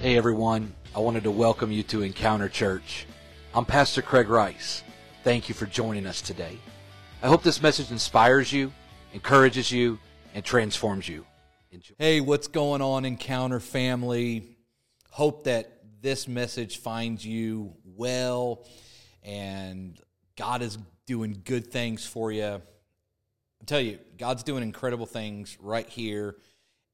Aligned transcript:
Hey 0.00 0.16
everyone, 0.16 0.72
I 0.96 1.00
wanted 1.00 1.24
to 1.24 1.30
welcome 1.30 1.70
you 1.70 1.82
to 1.82 2.00
Encounter 2.00 2.48
Church. 2.48 3.06
I'm 3.54 3.66
Pastor 3.66 4.00
Craig 4.00 4.30
Rice. 4.30 4.82
Thank 5.24 5.50
you 5.50 5.54
for 5.54 5.66
joining 5.66 6.06
us 6.06 6.22
today. 6.22 6.56
I 7.22 7.28
hope 7.28 7.42
this 7.42 7.60
message 7.60 7.90
inspires 7.90 8.50
you, 8.50 8.72
encourages 9.12 9.70
you, 9.70 9.98
and 10.32 10.42
transforms 10.42 11.06
you. 11.06 11.26
Enjoy. 11.70 11.94
Hey, 11.98 12.22
what's 12.22 12.48
going 12.48 12.80
on, 12.80 13.04
Encounter 13.04 13.60
family? 13.60 14.56
Hope 15.10 15.44
that 15.44 15.82
this 16.00 16.26
message 16.26 16.78
finds 16.78 17.26
you 17.26 17.74
well 17.84 18.64
and 19.22 20.00
God 20.34 20.62
is 20.62 20.78
doing 21.04 21.42
good 21.44 21.70
things 21.70 22.06
for 22.06 22.32
you. 22.32 22.42
I 22.44 23.64
tell 23.66 23.82
you, 23.82 23.98
God's 24.16 24.44
doing 24.44 24.62
incredible 24.62 25.04
things 25.04 25.58
right 25.60 25.86
here 25.86 26.36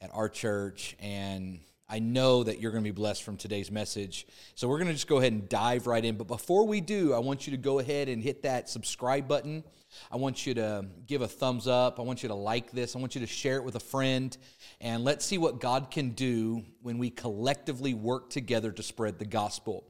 at 0.00 0.10
our 0.12 0.28
church, 0.28 0.96
and 0.98 1.60
I 1.88 2.00
know 2.00 2.42
that 2.42 2.60
you're 2.60 2.72
going 2.72 2.82
to 2.82 2.90
be 2.90 2.94
blessed 2.94 3.22
from 3.22 3.36
today's 3.36 3.70
message. 3.70 4.26
So 4.56 4.66
we're 4.66 4.78
going 4.78 4.88
to 4.88 4.92
just 4.92 5.06
go 5.06 5.18
ahead 5.18 5.32
and 5.32 5.48
dive 5.48 5.86
right 5.86 6.04
in. 6.04 6.16
But 6.16 6.26
before 6.26 6.66
we 6.66 6.80
do, 6.80 7.14
I 7.14 7.20
want 7.20 7.46
you 7.46 7.52
to 7.52 7.56
go 7.56 7.78
ahead 7.78 8.08
and 8.08 8.20
hit 8.20 8.42
that 8.42 8.68
subscribe 8.68 9.28
button. 9.28 9.62
I 10.10 10.16
want 10.16 10.46
you 10.46 10.54
to 10.54 10.86
give 11.06 11.22
a 11.22 11.28
thumbs 11.28 11.68
up. 11.68 12.00
I 12.00 12.02
want 12.02 12.24
you 12.24 12.28
to 12.28 12.34
like 12.34 12.72
this. 12.72 12.96
I 12.96 12.98
want 12.98 13.14
you 13.14 13.20
to 13.20 13.26
share 13.26 13.56
it 13.56 13.64
with 13.64 13.76
a 13.76 13.80
friend. 13.80 14.36
And 14.80 15.04
let's 15.04 15.24
see 15.24 15.38
what 15.38 15.60
God 15.60 15.92
can 15.92 16.10
do 16.10 16.64
when 16.82 16.98
we 16.98 17.08
collectively 17.08 17.94
work 17.94 18.30
together 18.30 18.72
to 18.72 18.82
spread 18.82 19.20
the 19.20 19.24
gospel. 19.24 19.84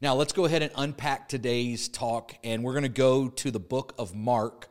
Now, 0.00 0.14
let's 0.16 0.32
go 0.32 0.44
ahead 0.44 0.62
and 0.62 0.72
unpack 0.74 1.28
today's 1.28 1.88
talk. 1.88 2.34
And 2.42 2.64
we're 2.64 2.72
going 2.72 2.82
to 2.82 2.88
go 2.88 3.28
to 3.28 3.52
the 3.52 3.60
book 3.60 3.94
of 3.96 4.12
Mark, 4.12 4.68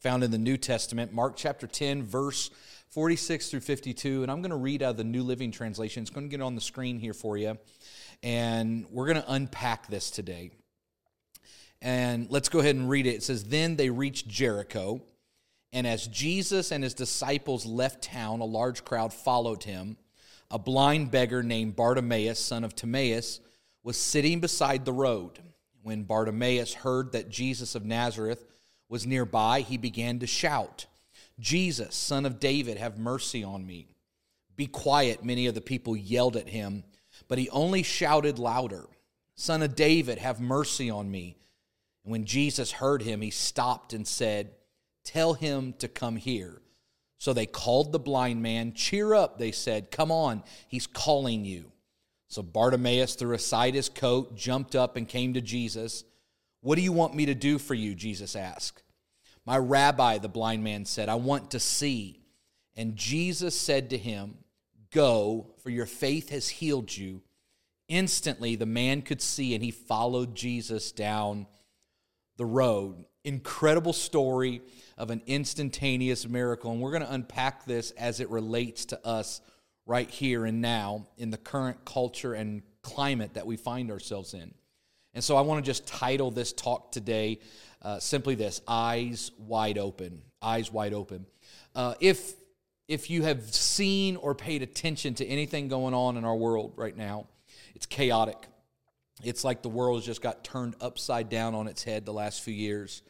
found 0.00 0.22
in 0.22 0.30
the 0.30 0.38
New 0.38 0.58
Testament, 0.58 1.14
Mark 1.14 1.36
chapter 1.36 1.66
10, 1.66 2.02
verse 2.02 2.50
46 2.90 3.50
through 3.50 3.60
52. 3.60 4.22
And 4.22 4.30
I'm 4.30 4.42
going 4.42 4.50
to 4.50 4.56
read 4.56 4.82
out 4.82 4.96
the 4.96 5.04
New 5.04 5.22
Living 5.22 5.52
Translation. 5.52 6.02
It's 6.02 6.10
going 6.10 6.28
to 6.28 6.30
get 6.30 6.42
on 6.42 6.54
the 6.54 6.60
screen 6.60 6.98
here 6.98 7.14
for 7.14 7.36
you. 7.36 7.56
And 8.22 8.84
we're 8.90 9.06
going 9.06 9.22
to 9.22 9.32
unpack 9.32 9.86
this 9.86 10.10
today. 10.10 10.50
And 11.80 12.28
let's 12.30 12.48
go 12.48 12.58
ahead 12.58 12.74
and 12.74 12.90
read 12.90 13.06
it. 13.06 13.14
It 13.14 13.22
says, 13.22 13.44
Then 13.44 13.76
they 13.76 13.90
reached 13.90 14.28
Jericho. 14.28 15.02
And 15.72 15.86
as 15.86 16.08
Jesus 16.08 16.72
and 16.72 16.82
his 16.82 16.94
disciples 16.94 17.64
left 17.64 18.02
town, 18.02 18.40
a 18.40 18.44
large 18.44 18.84
crowd 18.84 19.14
followed 19.14 19.62
him. 19.62 19.96
A 20.50 20.58
blind 20.58 21.12
beggar 21.12 21.44
named 21.44 21.76
Bartimaeus, 21.76 22.40
son 22.40 22.64
of 22.64 22.74
Timaeus, 22.74 23.38
was 23.84 23.96
sitting 23.96 24.40
beside 24.40 24.84
the 24.84 24.92
road. 24.92 25.38
When 25.82 26.02
Bartimaeus 26.02 26.74
heard 26.74 27.12
that 27.12 27.30
Jesus 27.30 27.76
of 27.76 27.84
Nazareth 27.84 28.44
was 28.88 29.06
nearby, 29.06 29.60
he 29.60 29.78
began 29.78 30.18
to 30.18 30.26
shout. 30.26 30.86
Jesus, 31.40 31.94
son 31.94 32.26
of 32.26 32.38
David, 32.38 32.76
have 32.76 32.98
mercy 32.98 33.42
on 33.42 33.66
me. 33.66 33.88
Be 34.56 34.66
quiet, 34.66 35.24
many 35.24 35.46
of 35.46 35.54
the 35.54 35.60
people 35.60 35.96
yelled 35.96 36.36
at 36.36 36.48
him, 36.48 36.84
but 37.28 37.38
he 37.38 37.48
only 37.50 37.82
shouted 37.82 38.38
louder, 38.38 38.86
Son 39.40 39.62
of 39.62 39.74
David, 39.74 40.18
have 40.18 40.38
mercy 40.38 40.90
on 40.90 41.10
me. 41.10 41.34
And 42.04 42.12
when 42.12 42.26
Jesus 42.26 42.72
heard 42.72 43.00
him, 43.00 43.22
he 43.22 43.30
stopped 43.30 43.94
and 43.94 44.06
said, 44.06 44.50
Tell 45.02 45.32
him 45.32 45.72
to 45.78 45.88
come 45.88 46.16
here. 46.16 46.60
So 47.16 47.32
they 47.32 47.46
called 47.46 47.90
the 47.90 47.98
blind 47.98 48.42
man. 48.42 48.74
Cheer 48.74 49.14
up, 49.14 49.38
they 49.38 49.50
said. 49.50 49.90
Come 49.90 50.12
on, 50.12 50.42
he's 50.68 50.86
calling 50.86 51.46
you. 51.46 51.72
So 52.28 52.42
Bartimaeus 52.42 53.14
threw 53.14 53.34
aside 53.34 53.74
his 53.74 53.88
coat, 53.88 54.36
jumped 54.36 54.76
up, 54.76 54.96
and 54.96 55.08
came 55.08 55.32
to 55.34 55.40
Jesus. 55.40 56.04
What 56.60 56.76
do 56.76 56.82
you 56.82 56.92
want 56.92 57.14
me 57.14 57.24
to 57.26 57.34
do 57.34 57.58
for 57.58 57.74
you? 57.74 57.94
Jesus 57.94 58.36
asked. 58.36 58.82
My 59.46 59.58
rabbi, 59.58 60.18
the 60.18 60.28
blind 60.28 60.62
man 60.62 60.84
said, 60.84 61.08
I 61.08 61.14
want 61.16 61.52
to 61.52 61.60
see. 61.60 62.20
And 62.76 62.96
Jesus 62.96 63.58
said 63.58 63.90
to 63.90 63.98
him, 63.98 64.36
Go, 64.92 65.54
for 65.62 65.70
your 65.70 65.86
faith 65.86 66.30
has 66.30 66.48
healed 66.48 66.96
you. 66.96 67.22
Instantly, 67.88 68.56
the 68.56 68.66
man 68.66 69.02
could 69.02 69.20
see, 69.20 69.54
and 69.54 69.64
he 69.64 69.70
followed 69.70 70.34
Jesus 70.34 70.92
down 70.92 71.46
the 72.36 72.46
road. 72.46 73.04
Incredible 73.24 73.92
story 73.92 74.62
of 74.96 75.10
an 75.10 75.22
instantaneous 75.26 76.28
miracle. 76.28 76.72
And 76.72 76.80
we're 76.80 76.92
going 76.92 77.02
to 77.02 77.12
unpack 77.12 77.64
this 77.64 77.90
as 77.92 78.20
it 78.20 78.30
relates 78.30 78.84
to 78.86 79.06
us 79.06 79.40
right 79.86 80.08
here 80.08 80.44
and 80.44 80.60
now 80.60 81.06
in 81.18 81.30
the 81.30 81.36
current 81.36 81.84
culture 81.84 82.34
and 82.34 82.62
climate 82.82 83.34
that 83.34 83.46
we 83.46 83.56
find 83.56 83.90
ourselves 83.90 84.34
in. 84.34 84.54
And 85.14 85.24
so 85.24 85.36
I 85.36 85.40
want 85.40 85.64
to 85.64 85.68
just 85.68 85.86
title 85.86 86.30
this 86.30 86.52
talk 86.52 86.92
today 86.92 87.40
uh, 87.82 87.98
simply 87.98 88.34
this 88.34 88.60
Eyes 88.66 89.30
Wide 89.38 89.78
Open. 89.78 90.22
Eyes 90.42 90.72
Wide 90.72 90.94
Open. 90.94 91.26
Uh, 91.74 91.94
if, 92.00 92.34
if 92.88 93.10
you 93.10 93.22
have 93.22 93.42
seen 93.54 94.16
or 94.16 94.34
paid 94.34 94.62
attention 94.62 95.14
to 95.14 95.26
anything 95.26 95.68
going 95.68 95.94
on 95.94 96.16
in 96.16 96.24
our 96.24 96.36
world 96.36 96.74
right 96.76 96.96
now, 96.96 97.26
it's 97.74 97.86
chaotic. 97.86 98.36
It's 99.22 99.44
like 99.44 99.62
the 99.62 99.68
world 99.68 99.98
has 99.98 100.06
just 100.06 100.22
got 100.22 100.44
turned 100.44 100.76
upside 100.80 101.28
down 101.28 101.54
on 101.54 101.66
its 101.66 101.84
head 101.84 102.06
the 102.06 102.12
last 102.12 102.42
few 102.42 102.54
years. 102.54 103.02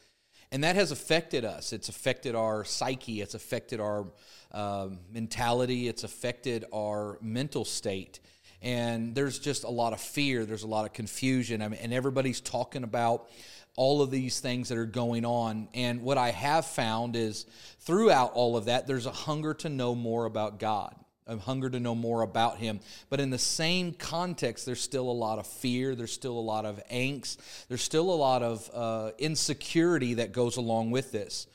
And 0.51 0.65
that 0.65 0.75
has 0.75 0.91
affected 0.91 1.45
us. 1.45 1.71
It's 1.71 1.87
affected 1.87 2.35
our 2.35 2.65
psyche. 2.65 3.21
It's 3.21 3.35
affected 3.35 3.79
our 3.79 4.07
uh, 4.51 4.89
mentality. 5.09 5.87
It's 5.87 6.03
affected 6.03 6.65
our 6.73 7.17
mental 7.21 7.63
state 7.63 8.19
and 8.61 9.15
there's 9.15 9.39
just 9.39 9.63
a 9.63 9.69
lot 9.69 9.93
of 9.93 9.99
fear 9.99 10.45
there's 10.45 10.63
a 10.63 10.67
lot 10.67 10.85
of 10.85 10.93
confusion 10.93 11.61
I 11.61 11.67
mean, 11.67 11.79
and 11.81 11.93
everybody's 11.93 12.41
talking 12.41 12.83
about 12.83 13.29
all 13.75 14.01
of 14.01 14.11
these 14.11 14.39
things 14.39 14.69
that 14.69 14.77
are 14.77 14.85
going 14.85 15.25
on. 15.25 15.67
And 15.73 16.01
what 16.01 16.17
i 16.17 16.31
have 16.31 16.65
found 16.65 17.15
is 17.15 17.45
throughout 17.79 18.33
all 18.33 18.57
of 18.57 18.65
that 18.65 18.87
there's 18.87 19.05
a 19.05 19.11
hunger 19.11 19.53
to 19.55 19.69
know 19.69 19.95
more 19.95 20.25
about 20.25 20.59
god 20.59 20.95
a 21.27 21.37
hunger 21.37 21.69
to 21.69 21.79
know 21.79 21.95
more 21.95 22.23
about 22.23 22.57
him. 22.57 22.79
But 23.09 23.19
in 23.19 23.29
the 23.29 23.37
same 23.37 23.93
context 23.93 24.65
there's 24.65 24.81
still 24.81 25.09
a 25.09 25.13
lot 25.13 25.39
of 25.39 25.47
fear 25.47 25.95
there's 25.95 26.11
still 26.11 26.37
a 26.37 26.41
lot 26.41 26.65
of 26.65 26.81
angst 26.91 27.37
there's 27.67 27.81
still 27.81 28.11
a 28.11 28.15
lot 28.15 28.43
of 28.43 28.69
uh, 28.73 29.11
insecurity 29.17 30.15
that 30.15 30.31
goes 30.31 30.57
along 30.57 30.91
with 30.91 31.11
this. 31.11 31.47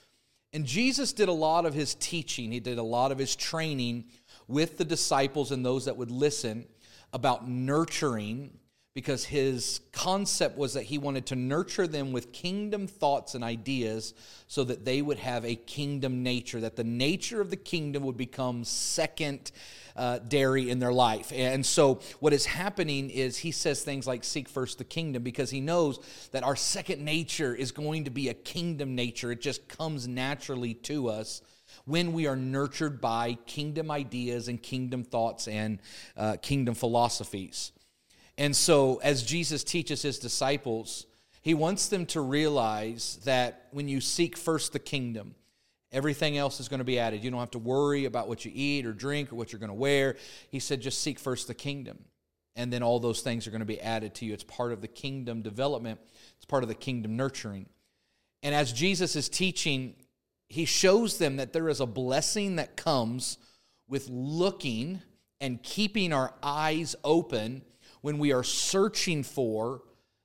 And 0.52 0.64
jesus 0.64 1.12
did 1.12 1.28
a 1.28 1.32
lot 1.32 1.66
of 1.66 1.74
his 1.74 1.94
teaching. 1.94 2.50
He 2.50 2.60
did 2.60 2.78
a 2.78 2.82
lot 2.82 3.12
of 3.12 3.18
his 3.18 3.36
training 3.36 4.06
with 4.48 4.78
the 4.78 4.84
disciples 4.84 5.52
and 5.52 5.64
those 5.64 5.84
that 5.86 5.96
would 5.96 6.10
listen 6.10 6.66
about 7.12 7.48
nurturing 7.48 8.58
because 8.96 9.26
his 9.26 9.80
concept 9.92 10.56
was 10.56 10.72
that 10.72 10.84
he 10.84 10.96
wanted 10.96 11.26
to 11.26 11.36
nurture 11.36 11.86
them 11.86 12.12
with 12.12 12.32
kingdom 12.32 12.86
thoughts 12.86 13.34
and 13.34 13.44
ideas 13.44 14.14
so 14.48 14.64
that 14.64 14.86
they 14.86 15.02
would 15.02 15.18
have 15.18 15.44
a 15.44 15.54
kingdom 15.54 16.22
nature, 16.22 16.62
that 16.62 16.76
the 16.76 16.82
nature 16.82 17.42
of 17.42 17.50
the 17.50 17.58
kingdom 17.58 18.04
would 18.04 18.16
become 18.16 18.64
second 18.64 19.52
uh, 19.96 20.18
dairy 20.20 20.70
in 20.70 20.78
their 20.78 20.94
life. 20.94 21.30
And 21.34 21.66
so, 21.66 22.00
what 22.20 22.32
is 22.32 22.46
happening 22.46 23.10
is 23.10 23.36
he 23.36 23.50
says 23.50 23.82
things 23.82 24.06
like, 24.06 24.24
Seek 24.24 24.48
first 24.48 24.78
the 24.78 24.84
kingdom, 24.84 25.22
because 25.22 25.50
he 25.50 25.60
knows 25.60 26.00
that 26.32 26.42
our 26.42 26.56
second 26.56 27.04
nature 27.04 27.54
is 27.54 27.72
going 27.72 28.04
to 28.04 28.10
be 28.10 28.30
a 28.30 28.34
kingdom 28.34 28.94
nature. 28.94 29.30
It 29.30 29.42
just 29.42 29.68
comes 29.68 30.08
naturally 30.08 30.72
to 30.72 31.10
us 31.10 31.42
when 31.84 32.14
we 32.14 32.26
are 32.26 32.36
nurtured 32.36 33.02
by 33.02 33.36
kingdom 33.44 33.90
ideas 33.90 34.48
and 34.48 34.62
kingdom 34.62 35.04
thoughts 35.04 35.48
and 35.48 35.80
uh, 36.16 36.36
kingdom 36.40 36.74
philosophies. 36.74 37.72
And 38.38 38.54
so, 38.54 39.00
as 39.02 39.22
Jesus 39.22 39.64
teaches 39.64 40.02
his 40.02 40.18
disciples, 40.18 41.06
he 41.42 41.54
wants 41.54 41.88
them 41.88 42.06
to 42.06 42.20
realize 42.20 43.18
that 43.24 43.68
when 43.70 43.88
you 43.88 44.00
seek 44.00 44.36
first 44.36 44.72
the 44.72 44.78
kingdom, 44.78 45.34
everything 45.92 46.36
else 46.36 46.60
is 46.60 46.68
going 46.68 46.78
to 46.78 46.84
be 46.84 46.98
added. 46.98 47.24
You 47.24 47.30
don't 47.30 47.40
have 47.40 47.52
to 47.52 47.58
worry 47.58 48.04
about 48.04 48.28
what 48.28 48.44
you 48.44 48.50
eat 48.54 48.84
or 48.84 48.92
drink 48.92 49.32
or 49.32 49.36
what 49.36 49.52
you're 49.52 49.60
going 49.60 49.68
to 49.68 49.74
wear. 49.74 50.16
He 50.50 50.58
said, 50.58 50.80
just 50.80 51.00
seek 51.00 51.18
first 51.18 51.46
the 51.46 51.54
kingdom. 51.54 52.04
And 52.56 52.72
then 52.72 52.82
all 52.82 52.98
those 52.98 53.20
things 53.20 53.46
are 53.46 53.50
going 53.50 53.60
to 53.60 53.66
be 53.66 53.80
added 53.80 54.14
to 54.16 54.24
you. 54.24 54.32
It's 54.32 54.44
part 54.44 54.72
of 54.72 54.80
the 54.80 54.88
kingdom 54.88 55.42
development, 55.42 56.00
it's 56.36 56.46
part 56.46 56.62
of 56.62 56.68
the 56.68 56.74
kingdom 56.74 57.16
nurturing. 57.16 57.66
And 58.42 58.54
as 58.54 58.72
Jesus 58.72 59.16
is 59.16 59.28
teaching 59.28 59.94
he 60.48 60.64
shows 60.64 61.18
them 61.18 61.36
that 61.36 61.52
there 61.52 61.68
is 61.68 61.80
a 61.80 61.86
blessing 61.86 62.56
that 62.56 62.76
comes 62.76 63.38
with 63.88 64.08
looking 64.08 65.02
and 65.40 65.62
keeping 65.62 66.12
our 66.12 66.32
eyes 66.42 66.94
open 67.04 67.62
when 68.06 68.18
we 68.18 68.32
are 68.32 68.44
searching 68.44 69.24
for 69.24 69.82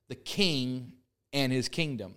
the 0.07 0.13
king 0.13 0.93
and 1.33 1.51
his 1.51 1.67
kingdom. 1.67 2.13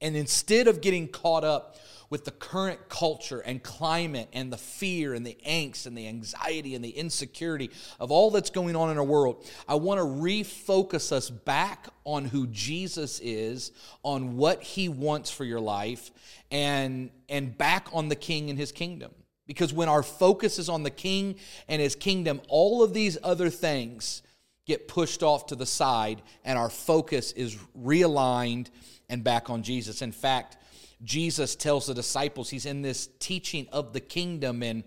And 0.00 0.14
instead 0.14 0.68
of 0.68 0.80
getting 0.80 1.08
caught 1.08 1.42
up 1.42 1.74
with 2.08 2.24
the 2.24 2.30
current 2.30 2.88
culture 2.88 3.40
and 3.40 3.60
climate 3.60 4.28
and 4.32 4.52
the 4.52 4.56
fear 4.56 5.12
and 5.12 5.26
the 5.26 5.36
angst 5.44 5.86
and 5.86 5.98
the 5.98 6.06
anxiety 6.06 6.76
and 6.76 6.84
the 6.84 6.90
insecurity 6.90 7.72
of 7.98 8.12
all 8.12 8.30
that's 8.30 8.50
going 8.50 8.76
on 8.76 8.88
in 8.90 8.96
our 8.96 9.02
world, 9.02 9.44
I 9.66 9.74
want 9.74 9.98
to 9.98 10.04
refocus 10.06 11.10
us 11.10 11.30
back 11.30 11.88
on 12.04 12.24
who 12.24 12.46
Jesus 12.46 13.18
is, 13.18 13.72
on 14.04 14.36
what 14.36 14.62
he 14.62 14.88
wants 14.88 15.32
for 15.32 15.42
your 15.44 15.58
life, 15.58 16.12
and, 16.52 17.10
and 17.28 17.58
back 17.58 17.88
on 17.92 18.08
the 18.08 18.14
king 18.14 18.50
and 18.50 18.56
his 18.56 18.70
kingdom. 18.70 19.10
Because 19.48 19.72
when 19.72 19.88
our 19.88 20.04
focus 20.04 20.60
is 20.60 20.68
on 20.68 20.84
the 20.84 20.90
king 20.90 21.34
and 21.66 21.82
his 21.82 21.96
kingdom, 21.96 22.40
all 22.46 22.84
of 22.84 22.94
these 22.94 23.18
other 23.24 23.50
things 23.50 24.22
get 24.66 24.88
pushed 24.88 25.22
off 25.22 25.46
to 25.46 25.54
the 25.54 25.66
side 25.66 26.20
and 26.44 26.58
our 26.58 26.68
focus 26.68 27.32
is 27.32 27.56
realigned 27.78 28.68
and 29.08 29.22
back 29.22 29.48
on 29.48 29.62
Jesus. 29.62 30.02
In 30.02 30.12
fact, 30.12 30.56
Jesus 31.02 31.54
tells 31.54 31.86
the 31.86 31.94
disciples, 31.94 32.50
he's 32.50 32.66
in 32.66 32.82
this 32.82 33.08
teaching 33.18 33.68
of 33.70 33.92
the 33.92 34.00
kingdom, 34.00 34.62
and 34.62 34.82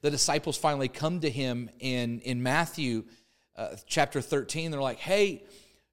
the 0.00 0.10
disciples 0.10 0.56
finally 0.56 0.88
come 0.88 1.20
to 1.20 1.30
him 1.30 1.68
in, 1.80 2.20
in 2.20 2.42
Matthew 2.42 3.04
uh, 3.56 3.76
chapter 3.86 4.20
13. 4.20 4.70
They're 4.70 4.80
like, 4.80 4.98
hey, 4.98 5.44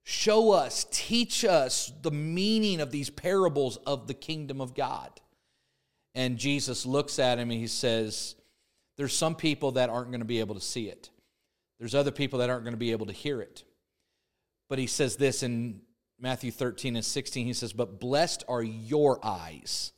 show 0.04 0.52
us, 0.52 0.86
teach 0.92 1.44
us 1.44 1.92
the 2.04 2.12
meaning 2.12 2.80
of 2.80 2.92
these 2.92 3.10
parables 3.10 3.78
of 3.86 4.08
the 4.08 4.14
kingdom 4.14 4.62
of 4.62 4.76
God. 4.76 5.10
And 6.14 6.38
Jesus 6.38 6.86
looks 6.86 7.20
at 7.20 7.40
him 7.40 7.52
and 7.52 7.60
he 7.60 7.68
says, 7.68 8.36
There's 8.96 9.14
some 9.14 9.36
people 9.36 9.74
that 9.74 9.90
aren't 9.90 10.12
going 10.12 10.22
to 10.22 10.26
be 10.26 10.40
able 10.40 10.56
to 10.56 10.62
see 10.62 10.88
it, 10.88 11.10
there's 11.80 11.95
other 11.95 12.12
people 12.12 12.39
that 12.39 12.50
aren't 12.50 12.63
going 12.63 12.74
to 12.74 12.77
be 12.77 12.92
able 12.92 13.07
to 13.07 13.13
hear 13.13 13.42
it. 13.42 13.63
But 14.69 14.80
he 14.80 14.88
says 14.88 15.16
this 15.16 15.44
in 15.44 15.81
Matthew 16.19 16.51
13 16.51 16.95
and 16.95 17.06
16 17.06 17.45
he 17.45 17.54
says, 17.54 17.74
But 17.74 18.00
blessed 18.00 18.44
are 18.48 18.63
your 18.63 19.19
eyes 19.24 19.94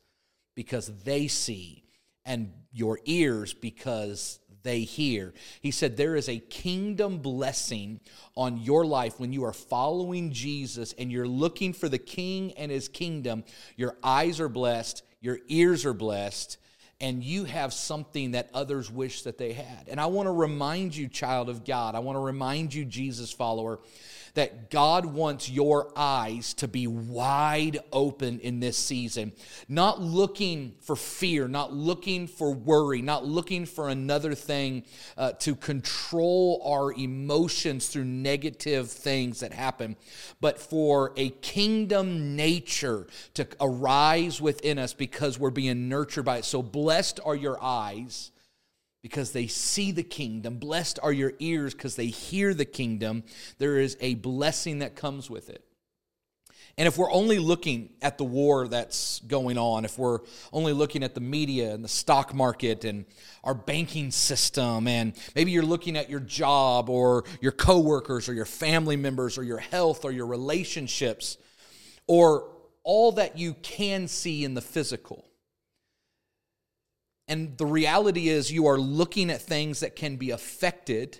because 0.55 0.87
they 1.03 1.27
see, 1.27 1.83
and 2.25 2.51
your 2.71 2.99
ears 3.05 3.53
because 3.53 4.39
they 4.63 4.81
hear. 4.81 5.33
He 5.61 5.71
said, 5.71 5.95
There 5.95 6.15
is 6.15 6.27
a 6.27 6.39
kingdom 6.39 7.19
blessing 7.19 8.01
on 8.35 8.57
your 8.57 8.85
life 8.85 9.19
when 9.19 9.31
you 9.31 9.45
are 9.45 9.53
following 9.53 10.31
Jesus 10.31 10.93
and 10.97 11.11
you're 11.11 11.27
looking 11.27 11.73
for 11.73 11.87
the 11.87 11.97
king 11.97 12.51
and 12.53 12.71
his 12.71 12.89
kingdom. 12.89 13.43
Your 13.75 13.95
eyes 14.03 14.39
are 14.39 14.49
blessed, 14.49 15.03
your 15.21 15.39
ears 15.47 15.85
are 15.85 15.93
blessed, 15.93 16.57
and 16.99 17.23
you 17.23 17.43
have 17.43 17.73
something 17.73 18.31
that 18.31 18.49
others 18.53 18.89
wish 18.89 19.23
that 19.23 19.37
they 19.37 19.53
had. 19.53 19.87
And 19.87 19.99
I 19.99 20.07
want 20.07 20.27
to 20.27 20.31
remind 20.31 20.95
you, 20.95 21.07
child 21.07 21.49
of 21.49 21.63
God, 21.63 21.95
I 21.95 21.99
want 21.99 22.15
to 22.15 22.21
remind 22.21 22.73
you, 22.73 22.85
Jesus 22.85 23.31
follower, 23.31 23.79
that 24.37 24.69
God 24.69 25.03
wants 25.03 25.49
your 25.49 25.91
eyes 25.95 26.53
to 26.53 26.67
be 26.67 26.85
wide 26.85 27.79
open 27.91 28.39
in 28.41 28.59
this 28.59 28.77
season, 28.77 29.31
not 29.67 29.99
looking 29.99 30.75
for 30.79 30.95
fear, 30.95 31.47
not 31.47 31.73
looking 31.73 32.27
for 32.27 32.53
worry, 32.53 33.01
not 33.01 33.25
looking 33.25 33.65
for 33.65 33.89
another 33.89 34.35
thing 34.35 34.83
uh, 35.17 35.31
to 35.39 35.55
control 35.55 36.61
our 36.63 36.93
emotions 36.93 37.87
through 37.87 38.05
negative 38.05 38.91
things 38.91 39.39
that 39.39 39.53
happen, 39.53 39.95
but 40.39 40.59
for 40.59 41.13
a 41.17 41.29
kingdom 41.29 42.35
nature 42.35 43.07
to 43.33 43.47
arise 43.59 44.39
within 44.39 44.77
us 44.77 44.93
because 44.93 45.39
we're 45.39 45.49
being 45.49 45.89
nurtured 45.89 46.25
by 46.25 46.37
it. 46.37 46.45
So 46.45 46.61
blessed 46.61 47.19
are 47.25 47.35
your 47.35 47.57
eyes 47.59 48.29
because 49.07 49.31
they 49.31 49.47
see 49.47 49.91
the 49.91 50.03
kingdom. 50.03 50.57
Blessed 50.57 50.99
are 51.01 51.13
your 51.13 51.33
ears 51.39 51.73
because 51.73 51.95
they 51.95 52.07
hear 52.07 52.53
the 52.53 52.65
kingdom. 52.65 53.23
There 53.57 53.77
is 53.79 53.97
a 54.01 54.15
blessing 54.15 54.79
that 54.79 54.95
comes 54.95 55.29
with 55.29 55.49
it. 55.49 55.63
And 56.77 56.87
if 56.87 56.95
we're 56.95 57.11
only 57.11 57.39
looking 57.39 57.89
at 58.03 58.19
the 58.19 58.23
war 58.23 58.67
that's 58.67 59.19
going 59.21 59.57
on, 59.57 59.83
if 59.83 59.97
we're 59.97 60.19
only 60.53 60.73
looking 60.73 61.01
at 61.01 61.15
the 61.15 61.21
media 61.21 61.73
and 61.73 61.83
the 61.83 61.89
stock 61.89 62.35
market 62.35 62.85
and 62.85 63.05
our 63.43 63.55
banking 63.55 64.11
system, 64.11 64.87
and 64.87 65.13
maybe 65.35 65.49
you're 65.49 65.63
looking 65.63 65.97
at 65.97 66.07
your 66.07 66.19
job 66.19 66.87
or 66.87 67.23
your 67.41 67.51
coworkers 67.51 68.29
or 68.29 68.33
your 68.33 68.45
family 68.45 68.95
members 68.95 69.39
or 69.39 69.43
your 69.43 69.57
health 69.57 70.05
or 70.05 70.11
your 70.11 70.27
relationships 70.27 71.37
or 72.05 72.47
all 72.83 73.13
that 73.13 73.39
you 73.39 73.55
can 73.55 74.07
see 74.07 74.43
in 74.43 74.53
the 74.53 74.61
physical, 74.61 75.25
and 77.27 77.57
the 77.57 77.65
reality 77.65 78.29
is, 78.29 78.51
you 78.51 78.67
are 78.67 78.77
looking 78.77 79.29
at 79.29 79.41
things 79.41 79.79
that 79.79 79.95
can 79.95 80.15
be 80.15 80.31
affected 80.31 81.19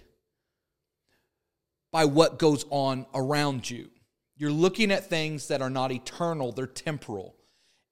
by 1.91 2.05
what 2.05 2.39
goes 2.39 2.65
on 2.69 3.05
around 3.13 3.69
you. 3.69 3.89
You're 4.35 4.51
looking 4.51 4.91
at 4.91 5.09
things 5.09 5.47
that 5.47 5.61
are 5.61 5.69
not 5.69 5.91
eternal, 5.91 6.51
they're 6.51 6.67
temporal 6.67 7.36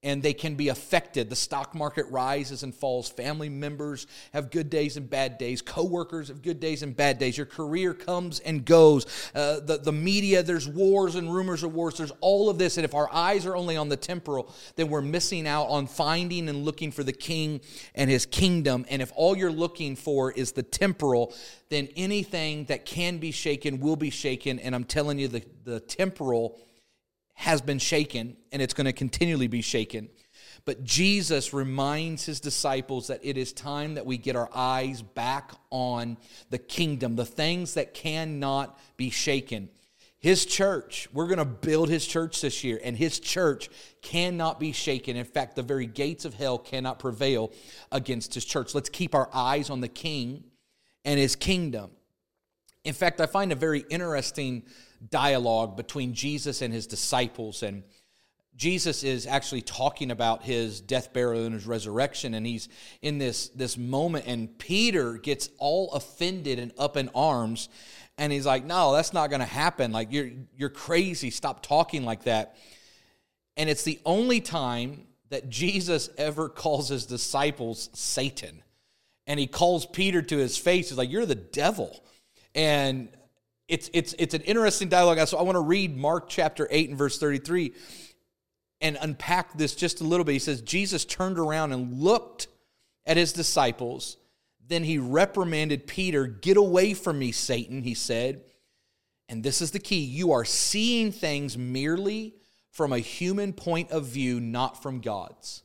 and 0.06 0.22
they 0.22 0.32
can 0.32 0.54
be 0.54 0.68
affected. 0.68 1.28
The 1.28 1.36
stock 1.36 1.74
market 1.74 2.06
rises 2.10 2.62
and 2.62 2.72
falls. 2.72 3.08
Family 3.08 3.48
members 3.48 4.06
have 4.32 4.52
good 4.52 4.70
days 4.70 4.96
and 4.96 5.10
bad 5.10 5.36
days. 5.36 5.60
Coworkers 5.60 6.28
have 6.28 6.42
good 6.42 6.60
days 6.60 6.84
and 6.84 6.96
bad 6.96 7.18
days. 7.18 7.36
Your 7.36 7.44
career 7.44 7.92
comes 7.92 8.38
and 8.38 8.64
goes. 8.64 9.04
Uh, 9.34 9.58
the, 9.58 9.78
the 9.78 9.90
media, 9.90 10.44
there's 10.44 10.68
wars 10.68 11.16
and 11.16 11.34
rumors 11.34 11.64
of 11.64 11.74
wars. 11.74 11.96
There's 11.96 12.12
all 12.20 12.48
of 12.48 12.56
this. 12.56 12.78
And 12.78 12.84
if 12.84 12.94
our 12.94 13.12
eyes 13.12 13.46
are 13.46 13.56
only 13.56 13.76
on 13.76 13.88
the 13.88 13.96
temporal, 13.96 14.54
then 14.76 14.90
we're 14.90 15.02
missing 15.02 15.44
out 15.48 15.64
on 15.64 15.88
finding 15.88 16.48
and 16.48 16.64
looking 16.64 16.92
for 16.92 17.02
the 17.02 17.12
king 17.12 17.60
and 17.96 18.08
his 18.08 18.26
kingdom. 18.26 18.86
And 18.88 19.02
if 19.02 19.12
all 19.16 19.36
you're 19.36 19.50
looking 19.50 19.96
for 19.96 20.30
is 20.30 20.52
the 20.52 20.62
temporal, 20.62 21.34
then 21.68 21.88
anything 21.96 22.66
that 22.66 22.86
can 22.86 23.18
be 23.18 23.32
shaken 23.32 23.80
will 23.80 23.96
be 23.96 24.10
shaken. 24.10 24.60
And 24.60 24.72
I'm 24.72 24.84
telling 24.84 25.18
you, 25.18 25.26
the, 25.26 25.42
the 25.64 25.80
temporal 25.80 26.60
has 27.36 27.60
been 27.60 27.78
shaken 27.78 28.36
and 28.50 28.60
it's 28.60 28.74
going 28.74 28.86
to 28.86 28.92
continually 28.92 29.46
be 29.46 29.62
shaken. 29.62 30.08
But 30.64 30.82
Jesus 30.82 31.52
reminds 31.54 32.24
his 32.24 32.40
disciples 32.40 33.06
that 33.06 33.20
it 33.22 33.36
is 33.36 33.52
time 33.52 33.94
that 33.94 34.04
we 34.04 34.18
get 34.18 34.34
our 34.34 34.50
eyes 34.52 35.00
back 35.00 35.52
on 35.70 36.16
the 36.50 36.58
kingdom, 36.58 37.14
the 37.14 37.24
things 37.24 37.74
that 37.74 37.94
cannot 37.94 38.76
be 38.96 39.10
shaken. 39.10 39.68
His 40.18 40.44
church, 40.44 41.08
we're 41.12 41.26
going 41.26 41.38
to 41.38 41.44
build 41.44 41.88
his 41.88 42.04
church 42.04 42.40
this 42.40 42.64
year, 42.64 42.80
and 42.82 42.96
his 42.96 43.20
church 43.20 43.68
cannot 44.02 44.58
be 44.58 44.72
shaken. 44.72 45.14
In 45.14 45.24
fact, 45.24 45.54
the 45.54 45.62
very 45.62 45.86
gates 45.86 46.24
of 46.24 46.34
hell 46.34 46.58
cannot 46.58 46.98
prevail 46.98 47.52
against 47.92 48.34
his 48.34 48.44
church. 48.44 48.74
Let's 48.74 48.88
keep 48.88 49.14
our 49.14 49.28
eyes 49.32 49.70
on 49.70 49.80
the 49.80 49.88
king 49.88 50.42
and 51.04 51.20
his 51.20 51.36
kingdom. 51.36 51.90
In 52.82 52.94
fact, 52.94 53.20
I 53.20 53.26
find 53.26 53.52
a 53.52 53.56
very 53.56 53.84
interesting 53.90 54.64
dialogue 55.10 55.76
between 55.76 56.14
Jesus 56.14 56.62
and 56.62 56.72
his 56.72 56.86
disciples. 56.86 57.62
And 57.62 57.82
Jesus 58.56 59.04
is 59.04 59.26
actually 59.26 59.60
talking 59.62 60.10
about 60.10 60.42
his 60.42 60.80
death, 60.80 61.12
burial, 61.12 61.44
and 61.44 61.54
his 61.54 61.66
resurrection. 61.66 62.34
And 62.34 62.46
he's 62.46 62.68
in 63.02 63.18
this, 63.18 63.48
this 63.50 63.76
moment, 63.76 64.24
and 64.26 64.58
Peter 64.58 65.14
gets 65.14 65.50
all 65.58 65.92
offended 65.92 66.58
and 66.58 66.72
up 66.78 66.96
in 66.96 67.10
arms. 67.14 67.68
And 68.18 68.32
he's 68.32 68.46
like, 68.46 68.64
No, 68.64 68.94
that's 68.94 69.12
not 69.12 69.28
going 69.28 69.40
to 69.40 69.46
happen. 69.46 69.92
Like, 69.92 70.10
you're, 70.10 70.30
you're 70.56 70.70
crazy. 70.70 71.30
Stop 71.30 71.62
talking 71.62 72.04
like 72.04 72.24
that. 72.24 72.56
And 73.58 73.68
it's 73.68 73.84
the 73.84 74.00
only 74.04 74.40
time 74.40 75.06
that 75.28 75.50
Jesus 75.50 76.08
ever 76.16 76.48
calls 76.48 76.88
his 76.88 77.04
disciples 77.04 77.90
Satan. 77.92 78.62
And 79.26 79.40
he 79.40 79.46
calls 79.46 79.86
Peter 79.86 80.22
to 80.22 80.36
his 80.36 80.56
face. 80.56 80.88
He's 80.88 80.98
like, 80.98 81.10
You're 81.10 81.26
the 81.26 81.34
devil. 81.34 82.02
And 82.54 83.10
it's 83.68 83.90
it's 83.92 84.14
it's 84.18 84.34
an 84.34 84.42
interesting 84.42 84.88
dialogue. 84.88 85.26
So 85.26 85.38
I 85.38 85.42
want 85.42 85.56
to 85.56 85.60
read 85.60 85.96
Mark 85.96 86.28
chapter 86.28 86.68
8 86.70 86.90
and 86.90 86.98
verse 86.98 87.18
33 87.18 87.74
and 88.80 88.98
unpack 89.00 89.56
this 89.56 89.74
just 89.74 90.00
a 90.00 90.04
little 90.04 90.24
bit. 90.24 90.32
He 90.32 90.38
says, 90.38 90.60
Jesus 90.60 91.04
turned 91.04 91.38
around 91.38 91.72
and 91.72 92.00
looked 92.00 92.48
at 93.04 93.16
his 93.16 93.32
disciples. 93.32 94.16
Then 94.66 94.84
he 94.84 94.98
reprimanded 94.98 95.86
Peter, 95.86 96.26
Get 96.26 96.56
away 96.56 96.94
from 96.94 97.18
me, 97.18 97.32
Satan, 97.32 97.82
he 97.82 97.94
said. 97.94 98.42
And 99.28 99.42
this 99.42 99.60
is 99.60 99.72
the 99.72 99.78
key 99.78 100.00
you 100.00 100.32
are 100.32 100.44
seeing 100.44 101.10
things 101.10 101.58
merely 101.58 102.34
from 102.70 102.92
a 102.92 102.98
human 102.98 103.52
point 103.52 103.90
of 103.90 104.06
view, 104.06 104.38
not 104.38 104.82
from 104.82 105.00
God's. 105.00 105.62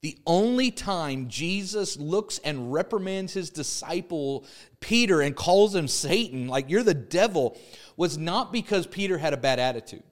The 0.00 0.16
only 0.26 0.70
time 0.70 1.28
Jesus 1.28 1.96
looks 1.96 2.38
and 2.38 2.72
reprimands 2.72 3.32
his 3.32 3.50
disciple 3.50 4.44
Peter 4.80 5.20
and 5.20 5.34
calls 5.34 5.74
him 5.74 5.88
Satan, 5.88 6.46
like 6.46 6.70
you're 6.70 6.84
the 6.84 6.94
devil, 6.94 7.58
was 7.96 8.16
not 8.16 8.52
because 8.52 8.86
Peter 8.86 9.18
had 9.18 9.34
a 9.34 9.38
bad 9.38 9.58
attitude. 9.58 10.04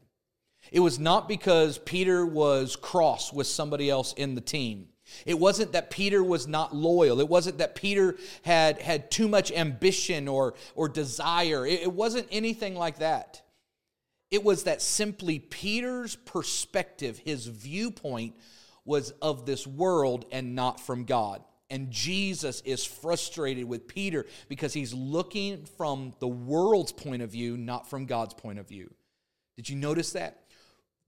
It 0.73 0.81
was 0.81 0.99
not 0.99 1.29
because 1.29 1.79
Peter 1.79 2.27
was 2.27 2.75
cross 2.75 3.33
with 3.33 3.47
somebody 3.47 3.89
else 3.89 4.13
in 4.15 4.35
the 4.35 4.41
team. 4.41 4.89
It 5.25 5.39
wasn't 5.39 5.73
that 5.73 5.91
Peter 5.91 6.23
was 6.23 6.49
not 6.49 6.75
loyal. 6.75 7.21
It 7.21 7.29
wasn't 7.29 7.59
that 7.59 7.77
Peter 7.77 8.17
had, 8.43 8.81
had 8.81 9.11
too 9.11 9.29
much 9.29 9.53
ambition 9.53 10.27
or, 10.27 10.55
or 10.75 10.89
desire. 10.89 11.65
It, 11.65 11.83
it 11.83 11.93
wasn't 11.93 12.27
anything 12.33 12.75
like 12.75 12.99
that. 12.99 13.43
It 14.33 14.43
was 14.43 14.65
that 14.65 14.83
simply 14.83 15.39
Peter's 15.39 16.17
perspective, 16.17 17.19
his 17.19 17.47
viewpoint, 17.47 18.35
was 18.87 19.11
of 19.21 19.45
this 19.45 19.67
world 19.67 20.25
and 20.33 20.55
not 20.55 20.81
from 20.81 21.05
God. 21.05 21.45
And 21.69 21.91
Jesus 21.91 22.63
is 22.65 22.85
frustrated 22.85 23.65
with 23.65 23.89
Peter 23.89 24.25
because 24.49 24.73
he's 24.73 24.95
looking 24.95 25.67
from 25.77 26.15
the 26.21 26.29
world's 26.29 26.93
point 26.93 27.23
of 27.23 27.31
view, 27.31 27.57
not 27.57 27.91
from 27.91 28.07
God's 28.07 28.35
point 28.35 28.59
of 28.59 28.69
view. 28.69 28.95
Did 29.57 29.69
you 29.69 29.77
notice 29.77 30.13
that? 30.13 30.45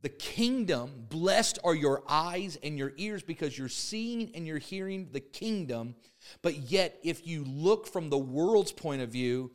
The 0.03 0.09
kingdom, 0.09 1.07
blessed 1.09 1.59
are 1.65 1.75
your 1.75 2.03
eyes 2.09 2.59
and 2.63 2.79
your 2.79 2.93
ears 2.97 3.23
because 3.23 3.57
you're 3.57 3.69
seeing 3.69 4.31
and 4.35 4.47
you're 4.47 4.59
hearing 4.59 5.09
the 5.13 5.21
kingdom. 5.21 5.97
But 6.43 6.71
yet, 6.71 6.99
if 7.03 7.27
you 7.27 7.45
look 7.45 7.87
from 7.87 8.09
the 8.09 8.19
world's 8.19 8.73
point 8.73 9.03
of 9.03 9.11
view, 9.11 9.51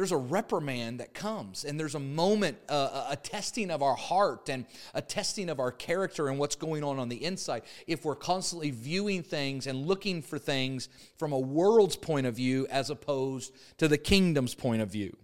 there's 0.00 0.12
a 0.12 0.16
reprimand 0.16 1.00
that 1.00 1.12
comes 1.12 1.62
and 1.62 1.78
there's 1.78 1.94
a 1.94 2.00
moment 2.00 2.56
uh, 2.70 3.08
a 3.10 3.16
testing 3.16 3.70
of 3.70 3.82
our 3.82 3.94
heart 3.94 4.48
and 4.48 4.64
a 4.94 5.02
testing 5.02 5.50
of 5.50 5.60
our 5.60 5.70
character 5.70 6.28
and 6.28 6.38
what's 6.38 6.56
going 6.56 6.82
on 6.82 6.98
on 6.98 7.10
the 7.10 7.22
inside. 7.22 7.64
If 7.86 8.02
we're 8.06 8.16
constantly 8.16 8.70
viewing 8.70 9.22
things 9.22 9.66
and 9.66 9.84
looking 9.84 10.22
for 10.22 10.38
things 10.38 10.88
from 11.18 11.32
a 11.32 11.38
world's 11.38 11.96
point 11.96 12.26
of 12.26 12.34
view 12.34 12.66
as 12.70 12.88
opposed 12.88 13.52
to 13.76 13.88
the 13.88 13.98
kingdom's 13.98 14.54
point 14.54 14.80
of 14.80 14.90
view. 14.90 15.14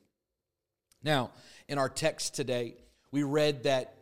Now 1.02 1.30
in 1.68 1.78
our 1.78 1.88
text 1.88 2.34
today 2.34 2.74
we 3.10 3.22
read 3.22 3.62
that 3.62 3.94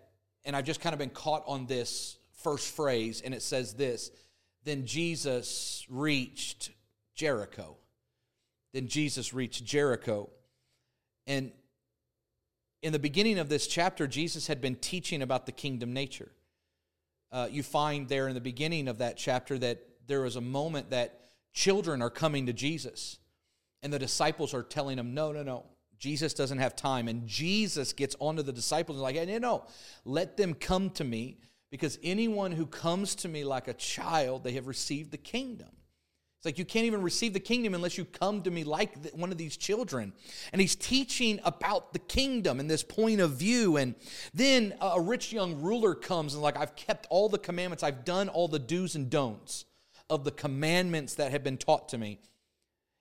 and 0.44 0.56
i've 0.56 0.64
just 0.64 0.80
kind 0.80 0.92
of 0.92 0.98
been 0.98 1.08
caught 1.08 1.44
on 1.46 1.66
this 1.66 2.18
first 2.42 2.74
phrase 2.74 3.22
and 3.24 3.32
it 3.32 3.42
says 3.42 3.74
this 3.74 4.10
then 4.64 4.86
jesus 4.86 5.86
reached 5.88 6.72
jericho. 7.14 7.76
Then 8.72 8.88
jesus 8.88 9.32
reached 9.32 9.64
jericho 9.64 10.30
And 11.26 11.52
in 12.82 12.92
the 12.92 12.98
beginning 12.98 13.38
of 13.38 13.48
this 13.48 13.66
chapter, 13.66 14.06
Jesus 14.06 14.46
had 14.46 14.60
been 14.60 14.76
teaching 14.76 15.22
about 15.22 15.46
the 15.46 15.52
kingdom 15.52 15.92
nature. 15.92 16.32
Uh, 17.32 17.48
you 17.50 17.62
find 17.62 18.08
there 18.08 18.28
in 18.28 18.34
the 18.34 18.40
beginning 18.40 18.88
of 18.88 18.98
that 18.98 19.16
chapter 19.16 19.58
that 19.58 19.80
there 20.06 20.20
was 20.20 20.36
a 20.36 20.40
moment 20.40 20.90
that 20.90 21.20
children 21.52 22.02
are 22.02 22.10
coming 22.10 22.46
to 22.46 22.52
Jesus, 22.52 23.18
and 23.82 23.92
the 23.92 23.98
disciples 23.98 24.54
are 24.54 24.62
telling 24.62 24.96
them, 24.96 25.14
No, 25.14 25.32
no, 25.32 25.42
no. 25.42 25.64
Jesus 25.98 26.34
doesn't 26.34 26.58
have 26.58 26.76
time. 26.76 27.08
And 27.08 27.26
Jesus 27.26 27.94
gets 27.94 28.14
onto 28.18 28.42
the 28.42 28.52
disciples 28.52 28.96
and 28.96 29.02
like, 29.02 29.16
hey, 29.16 29.24
no, 29.24 29.38
no, 29.38 29.64
let 30.04 30.36
them 30.36 30.52
come 30.52 30.90
to 30.90 31.04
me 31.04 31.38
because 31.70 31.98
anyone 32.02 32.52
who 32.52 32.66
comes 32.66 33.14
to 33.16 33.28
me 33.28 33.42
like 33.42 33.68
a 33.68 33.74
child, 33.74 34.44
they 34.44 34.52
have 34.52 34.66
received 34.66 35.12
the 35.12 35.16
kingdom. 35.16 35.70
It's 36.44 36.46
like 36.46 36.58
you 36.58 36.66
can't 36.66 36.84
even 36.84 37.00
receive 37.00 37.32
the 37.32 37.40
kingdom 37.40 37.72
unless 37.72 37.96
you 37.96 38.04
come 38.04 38.42
to 38.42 38.50
me 38.50 38.64
like 38.64 39.14
one 39.14 39.32
of 39.32 39.38
these 39.38 39.56
children. 39.56 40.12
And 40.52 40.60
he's 40.60 40.76
teaching 40.76 41.40
about 41.42 41.94
the 41.94 41.98
kingdom 41.98 42.60
and 42.60 42.70
this 42.70 42.82
point 42.82 43.22
of 43.22 43.30
view. 43.30 43.78
And 43.78 43.94
then 44.34 44.74
a 44.78 45.00
rich 45.00 45.32
young 45.32 45.62
ruler 45.62 45.94
comes 45.94 46.34
and, 46.34 46.42
like, 46.42 46.58
I've 46.58 46.76
kept 46.76 47.06
all 47.08 47.30
the 47.30 47.38
commandments, 47.38 47.82
I've 47.82 48.04
done 48.04 48.28
all 48.28 48.46
the 48.46 48.58
do's 48.58 48.94
and 48.94 49.08
don'ts 49.08 49.64
of 50.10 50.24
the 50.24 50.32
commandments 50.32 51.14
that 51.14 51.30
have 51.30 51.42
been 51.42 51.56
taught 51.56 51.88
to 51.88 51.96
me. 51.96 52.20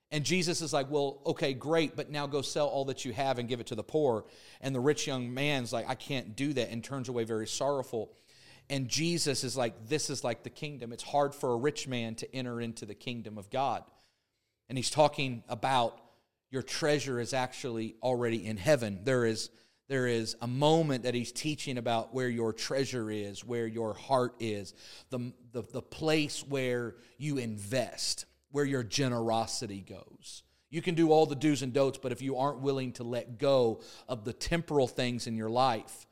And 0.10 0.24
Jesus 0.24 0.62
is 0.62 0.72
like, 0.72 0.90
Well, 0.90 1.20
okay, 1.26 1.54
great, 1.54 1.98
but 1.98 2.10
now 2.10 2.26
go 2.28 2.42
sell 2.42 2.68
all 2.68 2.86
that 2.86 3.04
you 3.04 3.12
have 3.12 3.40
and 3.40 3.50
give 3.50 3.60
it 3.60 3.68
to 3.68 3.76
the 3.76 3.84
poor. 3.84 4.24
And 4.62 4.74
the 4.74 4.80
rich 4.80 5.06
young 5.06 5.34
man's 5.34 5.74
like, 5.74 5.90
I 5.90 5.96
can't 5.96 6.38
do 6.38 6.54
that, 6.54 6.70
and 6.70 6.82
turns 6.82 7.10
away 7.10 7.26
very 7.26 7.48
sorrowful. 7.48 8.14
And 8.70 8.88
Jesus 8.88 9.44
is 9.44 9.58
like, 9.58 9.88
This 9.88 10.10
is 10.10 10.24
like 10.24 10.44
the 10.44 10.50
kingdom. 10.50 10.94
It's 10.94 11.04
hard 11.04 11.36
for 11.36 11.54
a 11.54 11.58
rich 11.58 11.88
man 11.88 12.16
to 12.16 12.36
enter 12.36 12.62
into 12.62 12.86
the 12.86 12.96
kingdom 12.96 13.38
of 13.38 13.50
God. 13.50 13.84
And 14.70 14.78
he's 14.78 14.90
talking 14.90 15.44
about 15.50 16.00
your 16.50 16.62
treasure 16.62 17.20
is 17.20 17.34
actually 17.34 17.96
already 18.02 18.46
in 18.46 18.58
heaven. 18.58 19.00
There 19.04 19.26
is, 19.26 19.50
there 19.88 20.06
is 20.06 20.36
a 20.40 20.48
moment 20.48 21.04
that 21.04 21.16
he's 21.16 21.32
teaching 21.32 21.80
about 21.80 22.14
where 22.14 22.30
your 22.30 22.54
treasure 22.54 23.10
is, 23.10 23.44
where 23.44 23.66
your 23.66 23.96
heart 23.96 24.36
is, 24.40 24.74
the, 25.10 25.34
the, 25.52 25.64
the 25.64 25.82
place 25.82 26.46
where 26.48 26.96
you 27.18 27.40
invest, 27.40 28.26
where 28.52 28.66
your 28.66 28.84
generosity 28.84 29.82
goes. 29.82 30.44
You 30.70 30.82
can 30.82 30.96
do 30.96 31.12
all 31.12 31.26
the 31.26 31.36
do's 31.36 31.64
and 31.64 31.74
don'ts, 31.74 31.98
but 31.98 32.12
if 32.12 32.22
you 32.22 32.38
aren't 32.38 32.60
willing 32.60 32.94
to 32.94 33.04
let 33.04 33.38
go 33.38 33.82
of 34.08 34.24
the 34.24 34.34
temporal 34.34 34.88
things 34.88 35.28
in 35.28 35.36
your 35.36 35.50
life, 35.50 36.08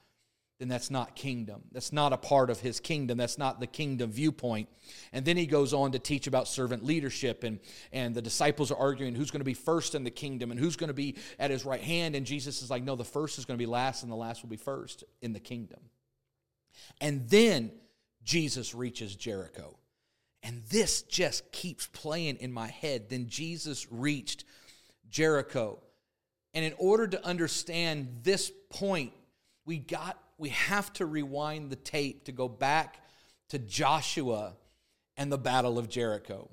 then 0.61 0.67
that's 0.67 0.91
not 0.91 1.15
kingdom. 1.15 1.63
That's 1.71 1.91
not 1.91 2.13
a 2.13 2.17
part 2.17 2.51
of 2.51 2.59
his 2.59 2.79
kingdom. 2.79 3.17
That's 3.17 3.39
not 3.39 3.59
the 3.59 3.65
kingdom 3.65 4.11
viewpoint. 4.11 4.69
And 5.11 5.25
then 5.25 5.35
he 5.35 5.47
goes 5.47 5.73
on 5.73 5.93
to 5.93 5.99
teach 5.99 6.27
about 6.27 6.47
servant 6.47 6.85
leadership, 6.85 7.43
and, 7.43 7.59
and 7.91 8.13
the 8.13 8.21
disciples 8.21 8.69
are 8.69 8.77
arguing 8.77 9.15
who's 9.15 9.31
going 9.31 9.39
to 9.39 9.45
be 9.45 9.55
first 9.55 9.95
in 9.95 10.03
the 10.03 10.11
kingdom 10.11 10.51
and 10.51 10.59
who's 10.59 10.75
going 10.75 10.89
to 10.89 10.93
be 10.93 11.15
at 11.39 11.49
his 11.49 11.65
right 11.65 11.81
hand. 11.81 12.15
And 12.15 12.27
Jesus 12.27 12.61
is 12.61 12.69
like, 12.69 12.83
no, 12.83 12.95
the 12.95 13.03
first 13.03 13.39
is 13.39 13.45
going 13.45 13.57
to 13.57 13.61
be 13.61 13.65
last, 13.65 14.03
and 14.03 14.11
the 14.11 14.15
last 14.15 14.43
will 14.43 14.51
be 14.51 14.55
first 14.55 15.03
in 15.23 15.33
the 15.33 15.39
kingdom. 15.39 15.79
And 16.99 17.27
then 17.27 17.71
Jesus 18.23 18.75
reaches 18.75 19.15
Jericho. 19.15 19.75
And 20.43 20.61
this 20.69 21.01
just 21.01 21.51
keeps 21.51 21.87
playing 21.87 22.37
in 22.37 22.51
my 22.51 22.67
head. 22.67 23.09
Then 23.09 23.27
Jesus 23.29 23.87
reached 23.91 24.45
Jericho. 25.09 25.79
And 26.53 26.63
in 26.63 26.73
order 26.77 27.07
to 27.07 27.25
understand 27.25 28.19
this 28.21 28.51
point, 28.69 29.13
we 29.65 29.77
got 29.77 30.21
we 30.41 30.49
have 30.49 30.91
to 30.93 31.05
rewind 31.05 31.69
the 31.69 31.75
tape 31.75 32.25
to 32.25 32.31
go 32.31 32.49
back 32.49 32.97
to 33.49 33.59
Joshua 33.59 34.55
and 35.15 35.31
the 35.31 35.37
Battle 35.37 35.77
of 35.77 35.87
Jericho. 35.87 36.49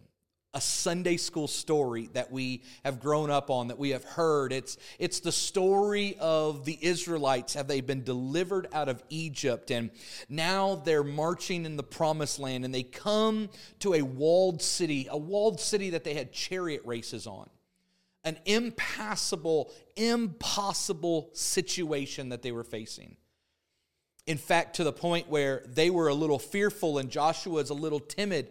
A 0.53 0.61
Sunday 0.61 1.17
school 1.17 1.49
story 1.49 2.11
that 2.13 2.31
we 2.31 2.63
have 2.85 3.01
grown 3.01 3.31
up 3.31 3.49
on, 3.49 3.69
that 3.69 3.79
we 3.79 3.91
have 3.91 4.05
heard. 4.05 4.53
It's, 4.53 4.77
it's 4.99 5.21
the 5.21 5.33
story 5.33 6.17
of 6.21 6.67
the 6.67 6.79
Israelites. 6.83 7.55
Have 7.55 7.67
they 7.67 7.81
been 7.81 8.05
delivered 8.05 8.69
out 8.75 8.91
of 8.91 9.03
Egypt? 9.09 9.71
And 9.71 9.91
now 10.29 10.75
they're 10.75 11.03
marching 11.03 11.65
in 11.65 11.77
the 11.77 11.83
promised 11.83 12.39
land 12.39 12.67
and 12.67 12.75
they 12.75 12.83
come 12.83 13.49
to 13.79 13.95
a 13.95 14.03
walled 14.03 14.61
city, 14.61 15.09
a 15.11 15.17
walled 15.17 15.61
city 15.61 15.91
that 15.91 16.05
they 16.05 16.13
had 16.13 16.31
chariot 16.31 16.83
races 16.85 17.27
on. 17.27 17.49
An 18.23 18.37
impassable, 18.45 19.73
impossible 19.97 21.31
situation 21.33 22.29
that 22.31 22.43
they 22.43 22.53
were 22.53 22.65
facing. 22.65 23.17
In 24.29 24.37
fact, 24.37 24.77
to 24.77 24.85
the 24.85 24.93
point 24.93 25.31
where 25.31 25.63
they 25.67 25.89
were 25.89 26.09
a 26.09 26.15
little 26.15 26.39
fearful 26.39 26.99
and 26.99 27.11
Joshua 27.11 27.63
is 27.63 27.71
a 27.71 27.75
little 27.75 27.99
timid. 27.99 28.51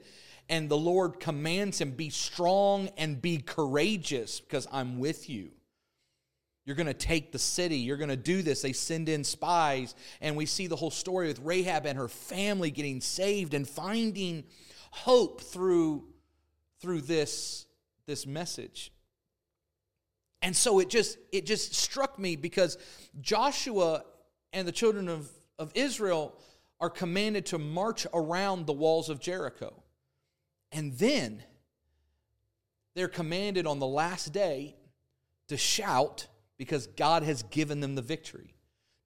And 0.50 0.70
the 0.70 0.78
Lord 0.78 1.20
commands 1.20 1.80
him, 1.80 1.92
Be 1.92 2.10
strong 2.10 2.90
and 2.98 3.22
be 3.22 3.38
courageous 3.38 4.40
because 4.40 4.68
I'm 4.72 4.98
with 4.98 5.30
you. 5.30 5.52
You're 6.66 6.76
going 6.76 6.88
to 6.88 6.96
take 6.96 7.32
the 7.32 7.38
city. 7.38 7.78
You're 7.78 7.98
going 7.98 8.10
to 8.10 8.18
do 8.18 8.42
this. 8.42 8.64
They 8.64 8.74
send 8.74 9.08
in 9.08 9.24
spies. 9.24 9.94
And 10.20 10.36
we 10.36 10.48
see 10.48 10.66
the 10.66 10.76
whole 10.76 10.90
story 10.90 11.28
with 11.28 11.40
Rahab 11.42 11.86
and 11.86 11.96
her 12.00 12.08
family 12.08 12.72
getting 12.72 13.00
saved 13.00 13.54
and 13.54 13.70
finding 13.70 14.46
hope 14.90 15.42
through, 15.42 16.06
through 16.82 17.02
this, 17.02 17.68
this 18.08 18.26
message. 18.26 18.92
And 20.42 20.56
so 20.56 20.80
it 20.80 20.90
just 20.90 21.20
it 21.32 21.46
just 21.46 21.76
struck 21.76 22.18
me 22.18 22.36
because 22.36 22.80
Joshua 23.22 24.04
and 24.54 24.68
the 24.68 24.72
children 24.72 25.08
of 25.08 25.30
of 25.60 25.72
Israel 25.76 26.36
are 26.80 26.90
commanded 26.90 27.46
to 27.48 27.58
march 27.58 28.06
around 28.14 28.66
the 28.66 28.74
walls 28.74 29.10
of 29.10 29.20
Jericho. 29.20 29.84
And 30.72 30.94
then 30.98 31.44
they're 32.96 33.08
commanded 33.08 33.66
on 33.66 33.80
the 33.80 33.88
last 33.88 34.34
day 34.34 34.76
to 35.48 35.58
shout 35.58 36.28
because 36.58 36.88
God 36.88 37.24
has 37.24 37.44
given 37.44 37.80
them 37.80 37.96
the 37.96 38.02
victory. 38.02 38.54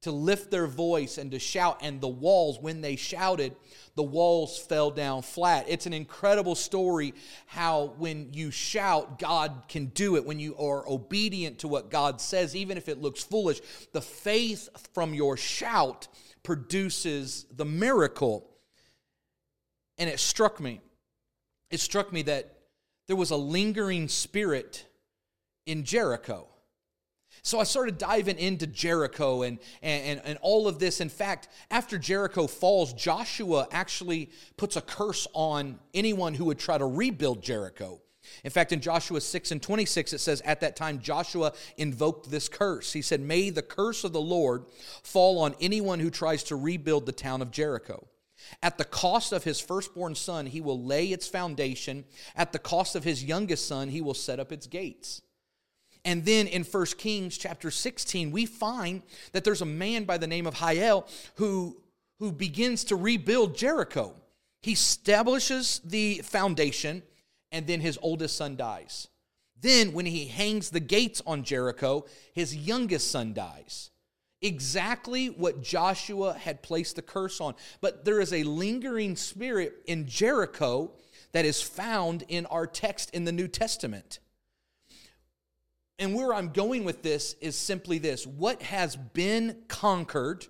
To 0.02 0.10
lift 0.10 0.50
their 0.50 0.66
voice 0.66 1.16
and 1.16 1.30
to 1.30 1.38
shout, 1.38 1.78
and 1.80 2.00
the 2.00 2.08
walls, 2.08 2.58
when 2.58 2.80
they 2.80 2.96
shouted, 2.96 3.54
the 3.94 4.02
walls 4.02 4.58
fell 4.58 4.90
down 4.90 5.22
flat. 5.22 5.66
It's 5.68 5.86
an 5.86 5.92
incredible 5.92 6.56
story 6.56 7.14
how, 7.46 7.94
when 7.98 8.32
you 8.32 8.50
shout, 8.50 9.20
God 9.20 9.62
can 9.68 9.86
do 9.86 10.16
it. 10.16 10.24
When 10.24 10.40
you 10.40 10.56
are 10.56 10.88
obedient 10.88 11.60
to 11.60 11.68
what 11.68 11.88
God 11.88 12.20
says, 12.20 12.56
even 12.56 12.76
if 12.76 12.88
it 12.88 13.00
looks 13.00 13.22
foolish, 13.22 13.60
the 13.92 14.00
faith 14.00 14.68
from 14.92 15.14
your 15.14 15.36
shout 15.36 16.08
produces 16.42 17.46
the 17.54 17.64
miracle. 17.64 18.48
And 19.98 20.08
it 20.08 20.20
struck 20.20 20.60
me. 20.60 20.80
It 21.70 21.80
struck 21.80 22.12
me 22.12 22.22
that 22.22 22.54
there 23.06 23.16
was 23.16 23.30
a 23.30 23.36
lingering 23.36 24.08
spirit 24.08 24.86
in 25.66 25.84
Jericho. 25.84 26.48
So 27.42 27.58
I 27.58 27.64
started 27.64 27.98
diving 27.98 28.38
into 28.38 28.66
Jericho 28.66 29.42
and, 29.42 29.58
and, 29.82 30.20
and 30.24 30.38
all 30.42 30.68
of 30.68 30.78
this. 30.78 31.00
In 31.00 31.08
fact, 31.08 31.48
after 31.70 31.98
Jericho 31.98 32.46
falls, 32.46 32.92
Joshua 32.92 33.66
actually 33.72 34.30
puts 34.56 34.76
a 34.76 34.80
curse 34.80 35.26
on 35.32 35.78
anyone 35.94 36.34
who 36.34 36.44
would 36.46 36.58
try 36.58 36.78
to 36.78 36.86
rebuild 36.86 37.42
Jericho. 37.42 38.00
In 38.44 38.50
fact, 38.50 38.72
in 38.72 38.80
Joshua 38.80 39.20
6 39.20 39.50
and 39.50 39.62
26, 39.62 40.12
it 40.12 40.18
says, 40.18 40.40
At 40.42 40.60
that 40.60 40.76
time, 40.76 41.00
Joshua 41.00 41.52
invoked 41.76 42.30
this 42.30 42.48
curse. 42.48 42.92
He 42.92 43.02
said, 43.02 43.20
May 43.20 43.50
the 43.50 43.62
curse 43.62 44.04
of 44.04 44.12
the 44.12 44.20
Lord 44.20 44.64
fall 45.02 45.38
on 45.40 45.54
anyone 45.60 46.00
who 46.00 46.10
tries 46.10 46.42
to 46.44 46.56
rebuild 46.56 47.06
the 47.06 47.12
town 47.12 47.42
of 47.42 47.50
Jericho. 47.50 48.06
At 48.62 48.78
the 48.78 48.84
cost 48.84 49.32
of 49.32 49.44
his 49.44 49.60
firstborn 49.60 50.14
son, 50.14 50.46
he 50.46 50.60
will 50.60 50.82
lay 50.82 51.06
its 51.06 51.28
foundation. 51.28 52.04
At 52.34 52.52
the 52.52 52.58
cost 52.58 52.96
of 52.96 53.04
his 53.04 53.24
youngest 53.24 53.66
son, 53.66 53.88
he 53.88 54.00
will 54.00 54.14
set 54.14 54.40
up 54.40 54.52
its 54.52 54.66
gates. 54.66 55.22
And 56.04 56.24
then 56.24 56.48
in 56.48 56.64
1 56.64 56.86
Kings 56.98 57.38
chapter 57.38 57.70
16, 57.70 58.32
we 58.32 58.46
find 58.46 59.02
that 59.32 59.44
there's 59.44 59.62
a 59.62 59.66
man 59.66 60.04
by 60.04 60.18
the 60.18 60.26
name 60.26 60.46
of 60.46 60.54
Hiel 60.54 61.06
who, 61.36 61.76
who 62.18 62.32
begins 62.32 62.84
to 62.84 62.96
rebuild 62.96 63.56
Jericho. 63.56 64.14
He 64.62 64.72
establishes 64.72 65.80
the 65.84 66.18
foundation 66.18 67.02
and 67.52 67.66
then 67.66 67.80
his 67.80 67.98
oldest 68.02 68.36
son 68.36 68.56
dies. 68.56 69.08
Then, 69.60 69.92
when 69.92 70.06
he 70.06 70.26
hangs 70.26 70.70
the 70.70 70.80
gates 70.80 71.22
on 71.24 71.44
Jericho, 71.44 72.06
his 72.34 72.56
youngest 72.56 73.10
son 73.10 73.32
dies. 73.32 73.90
Exactly 74.40 75.28
what 75.28 75.62
Joshua 75.62 76.34
had 76.34 76.62
placed 76.62 76.96
the 76.96 77.02
curse 77.02 77.40
on. 77.40 77.54
But 77.80 78.04
there 78.04 78.20
is 78.20 78.32
a 78.32 78.42
lingering 78.42 79.14
spirit 79.14 79.74
in 79.86 80.08
Jericho 80.08 80.90
that 81.30 81.44
is 81.44 81.62
found 81.62 82.24
in 82.26 82.46
our 82.46 82.66
text 82.66 83.10
in 83.10 83.24
the 83.24 83.30
New 83.30 83.46
Testament. 83.46 84.18
And 85.98 86.16
where 86.16 86.34
I'm 86.34 86.48
going 86.48 86.82
with 86.82 87.02
this 87.02 87.36
is 87.40 87.56
simply 87.56 87.98
this 87.98 88.26
what 88.26 88.62
has 88.62 88.96
been 88.96 89.58
conquered 89.68 90.46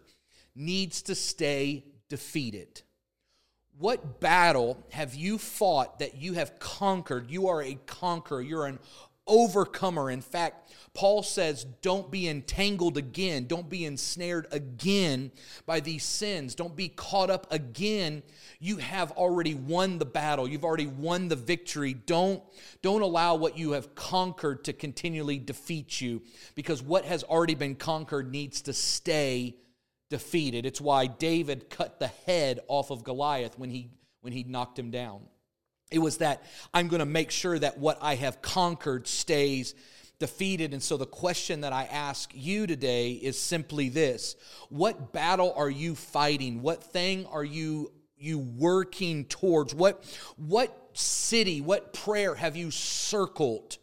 needs 0.54 1.02
to 1.02 1.14
stay 1.14 1.84
defeated. 2.08 2.82
What 3.78 4.20
battle 4.20 4.84
have 4.90 5.14
you 5.14 5.38
fought 5.38 5.98
that 5.98 6.16
you 6.16 6.34
have 6.34 6.58
conquered? 6.58 7.30
You 7.30 7.48
are 7.48 7.62
a 7.62 7.74
conqueror. 7.86 8.42
You're 8.42 8.66
an 8.66 8.78
overcomer. 9.26 10.10
In 10.10 10.20
fact, 10.20 10.72
Paul 10.94 11.22
says, 11.22 11.64
don't 11.80 12.10
be 12.10 12.28
entangled 12.28 12.98
again. 12.98 13.46
Don't 13.46 13.68
be 13.68 13.84
ensnared 13.84 14.46
again 14.50 15.32
by 15.64 15.80
these 15.80 16.04
sins. 16.04 16.54
Don't 16.54 16.76
be 16.76 16.88
caught 16.88 17.30
up 17.30 17.46
again. 17.50 18.22
You 18.60 18.76
have 18.76 19.12
already 19.12 19.54
won 19.54 19.98
the 19.98 20.04
battle. 20.04 20.46
You've 20.46 20.64
already 20.64 20.86
won 20.86 21.28
the 21.28 21.36
victory. 21.36 21.94
Don't, 21.94 22.42
don't 22.82 23.02
allow 23.02 23.36
what 23.36 23.56
you 23.56 23.72
have 23.72 23.94
conquered 23.94 24.64
to 24.64 24.72
continually 24.72 25.38
defeat 25.38 26.00
you 26.00 26.22
because 26.54 26.82
what 26.82 27.04
has 27.04 27.22
already 27.24 27.54
been 27.54 27.74
conquered 27.74 28.30
needs 28.30 28.60
to 28.62 28.72
stay 28.72 29.56
defeated. 30.12 30.66
It's 30.66 30.80
why 30.80 31.06
David 31.06 31.70
cut 31.70 31.98
the 31.98 32.08
head 32.26 32.60
off 32.68 32.90
of 32.90 33.02
Goliath 33.02 33.58
when 33.58 33.70
he, 33.70 33.88
when 34.20 34.34
he 34.34 34.44
knocked 34.44 34.78
him 34.78 34.90
down. 34.90 35.22
It 35.90 36.00
was 36.00 36.18
that 36.18 36.42
I'm 36.74 36.88
going 36.88 37.00
to 37.00 37.06
make 37.06 37.30
sure 37.30 37.58
that 37.58 37.78
what 37.78 37.96
I 38.02 38.14
have 38.16 38.42
conquered 38.42 39.08
stays 39.08 39.74
defeated. 40.18 40.74
And 40.74 40.82
so 40.82 40.98
the 40.98 41.06
question 41.06 41.62
that 41.62 41.72
I 41.72 41.84
ask 41.84 42.30
you 42.34 42.66
today 42.66 43.12
is 43.12 43.40
simply 43.40 43.88
this 43.88 44.36
What 44.68 45.14
battle 45.14 45.54
are 45.56 45.70
you 45.70 45.94
fighting? 45.94 46.60
What 46.62 46.84
thing 46.84 47.26
are 47.26 47.44
you? 47.44 47.90
you 48.18 48.38
working 48.38 49.24
towards 49.24 49.74
what 49.74 50.04
what 50.36 50.90
city 50.92 51.60
what 51.60 51.92
prayer 51.92 52.36
have 52.36 52.54
you 52.54 52.70
circled 52.70 53.78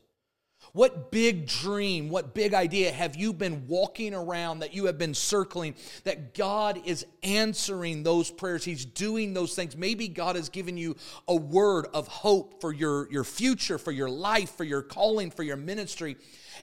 what 0.79 1.11
big 1.11 1.45
dream, 1.45 2.07
what 2.07 2.33
big 2.33 2.53
idea 2.53 2.89
have 2.89 3.17
you 3.17 3.33
been 3.33 3.67
walking 3.67 4.13
around 4.13 4.59
that 4.59 4.73
you 4.73 4.85
have 4.85 4.97
been 4.97 5.13
circling 5.13 5.75
that 6.05 6.33
God 6.33 6.79
is 6.85 7.05
answering 7.21 8.03
those 8.03 8.31
prayers? 8.31 8.63
He's 8.63 8.85
doing 8.85 9.33
those 9.33 9.53
things. 9.53 9.75
Maybe 9.75 10.07
God 10.07 10.37
has 10.37 10.47
given 10.47 10.77
you 10.77 10.95
a 11.27 11.35
word 11.35 11.87
of 11.93 12.07
hope 12.07 12.61
for 12.61 12.71
your, 12.71 13.11
your 13.11 13.25
future, 13.25 13.77
for 13.77 13.91
your 13.91 14.09
life, 14.09 14.55
for 14.55 14.63
your 14.63 14.81
calling, 14.81 15.31
for 15.31 15.43
your 15.43 15.57
ministry. 15.57 16.15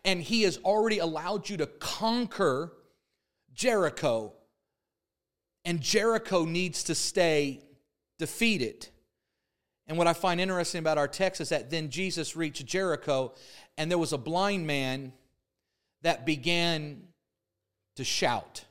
And 0.02 0.22
He 0.22 0.44
has 0.44 0.56
already 0.64 0.98
allowed 0.98 1.50
you 1.50 1.58
to 1.58 1.66
conquer 1.66 2.72
Jericho. 3.52 4.32
And 5.66 5.82
Jericho 5.82 6.46
needs 6.46 6.84
to 6.84 6.94
stay 6.94 7.60
defeated. 8.18 8.88
And 9.88 9.96
what 9.96 10.06
I 10.06 10.12
find 10.12 10.40
interesting 10.40 10.80
about 10.80 10.98
our 10.98 11.08
text 11.08 11.40
is 11.40 11.50
that 11.50 11.70
then 11.70 11.90
Jesus 11.90 12.36
reached 12.36 12.66
Jericho 12.66 13.34
and 13.78 13.90
there 13.90 13.98
was 13.98 14.12
a 14.12 14.18
blind 14.18 14.66
man 14.66 15.12
that 16.02 16.26
began 16.26 17.02
to 17.96 18.04
shout. 18.04 18.64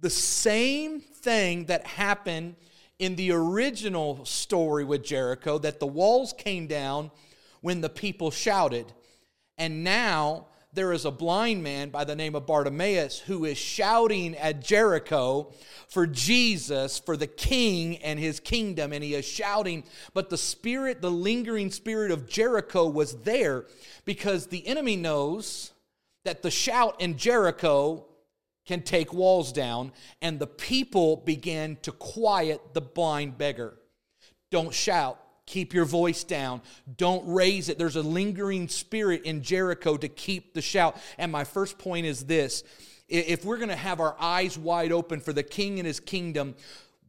The 0.00 0.10
same 0.10 1.00
thing 1.00 1.64
that 1.66 1.86
happened 1.86 2.54
in 2.98 3.16
the 3.16 3.32
original 3.32 4.24
story 4.24 4.84
with 4.84 5.04
Jericho, 5.04 5.58
that 5.58 5.78
the 5.78 5.86
walls 5.86 6.32
came 6.32 6.66
down 6.66 7.10
when 7.60 7.80
the 7.80 7.88
people 7.88 8.30
shouted. 8.30 8.92
And 9.56 9.84
now 9.84 10.46
there 10.72 10.92
is 10.92 11.04
a 11.04 11.10
blind 11.10 11.62
man 11.62 11.88
by 11.88 12.04
the 12.04 12.14
name 12.14 12.34
of 12.34 12.46
Bartimaeus 12.46 13.18
who 13.20 13.44
is 13.44 13.56
shouting 13.56 14.36
at 14.36 14.62
Jericho 14.62 15.52
for 15.88 16.06
Jesus, 16.06 16.98
for 16.98 17.16
the 17.16 17.26
king 17.26 17.96
and 17.98 18.18
his 18.18 18.38
kingdom. 18.38 18.92
And 18.92 19.02
he 19.02 19.14
is 19.14 19.26
shouting, 19.26 19.84
but 20.12 20.28
the 20.28 20.36
spirit, 20.36 21.00
the 21.00 21.10
lingering 21.10 21.70
spirit 21.70 22.10
of 22.10 22.28
Jericho 22.28 22.86
was 22.86 23.16
there 23.22 23.66
because 24.04 24.46
the 24.46 24.66
enemy 24.66 24.96
knows 24.96 25.72
that 26.24 26.42
the 26.42 26.50
shout 26.50 27.00
in 27.00 27.16
Jericho 27.16 28.04
can 28.66 28.82
take 28.82 29.14
walls 29.14 29.52
down. 29.52 29.92
And 30.20 30.38
the 30.38 30.46
people 30.46 31.16
began 31.16 31.78
to 31.82 31.92
quiet 31.92 32.74
the 32.74 32.82
blind 32.82 33.38
beggar. 33.38 33.78
Don't 34.50 34.74
shout 34.74 35.18
Keep 35.48 35.72
your 35.72 35.86
voice 35.86 36.24
down. 36.24 36.60
Don't 36.98 37.26
raise 37.26 37.70
it. 37.70 37.78
There's 37.78 37.96
a 37.96 38.02
lingering 38.02 38.68
spirit 38.68 39.22
in 39.22 39.42
Jericho 39.42 39.96
to 39.96 40.06
keep 40.06 40.52
the 40.52 40.60
shout. 40.60 40.98
And 41.16 41.32
my 41.32 41.44
first 41.44 41.78
point 41.78 42.04
is 42.04 42.26
this 42.26 42.64
if 43.08 43.46
we're 43.46 43.56
going 43.56 43.70
to 43.70 43.76
have 43.76 43.98
our 43.98 44.14
eyes 44.20 44.58
wide 44.58 44.92
open 44.92 45.20
for 45.20 45.32
the 45.32 45.42
king 45.42 45.78
and 45.78 45.86
his 45.86 46.00
kingdom, 46.00 46.54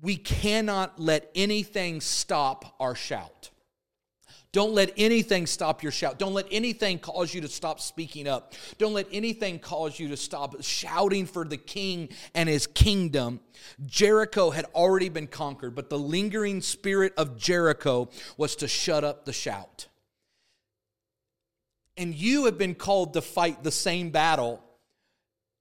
we 0.01 0.15
cannot 0.15 0.97
let 0.97 1.29
anything 1.35 1.99
stop 1.99 2.75
our 2.79 2.95
shout. 2.95 3.49
Don't 4.51 4.73
let 4.73 4.91
anything 4.97 5.45
stop 5.45 5.83
your 5.83 5.91
shout. 5.91 6.17
Don't 6.17 6.33
let 6.33 6.47
anything 6.51 6.97
cause 6.97 7.33
you 7.33 7.41
to 7.41 7.47
stop 7.47 7.79
speaking 7.79 8.27
up. 8.27 8.53
Don't 8.79 8.93
let 8.93 9.07
anything 9.11 9.59
cause 9.59 9.99
you 9.99 10.07
to 10.07 10.17
stop 10.17 10.55
shouting 10.63 11.27
for 11.27 11.45
the 11.45 11.57
king 11.57 12.09
and 12.33 12.49
his 12.49 12.65
kingdom. 12.65 13.41
Jericho 13.85 14.49
had 14.49 14.65
already 14.73 15.09
been 15.09 15.27
conquered, 15.27 15.75
but 15.75 15.91
the 15.91 15.99
lingering 15.99 16.61
spirit 16.61 17.13
of 17.15 17.37
Jericho 17.37 18.09
was 18.37 18.55
to 18.55 18.67
shut 18.67 19.03
up 19.03 19.25
the 19.25 19.33
shout. 19.33 19.87
And 21.95 22.15
you 22.15 22.45
have 22.45 22.57
been 22.57 22.75
called 22.75 23.13
to 23.13 23.21
fight 23.21 23.63
the 23.63 23.71
same 23.71 24.09
battle 24.09 24.63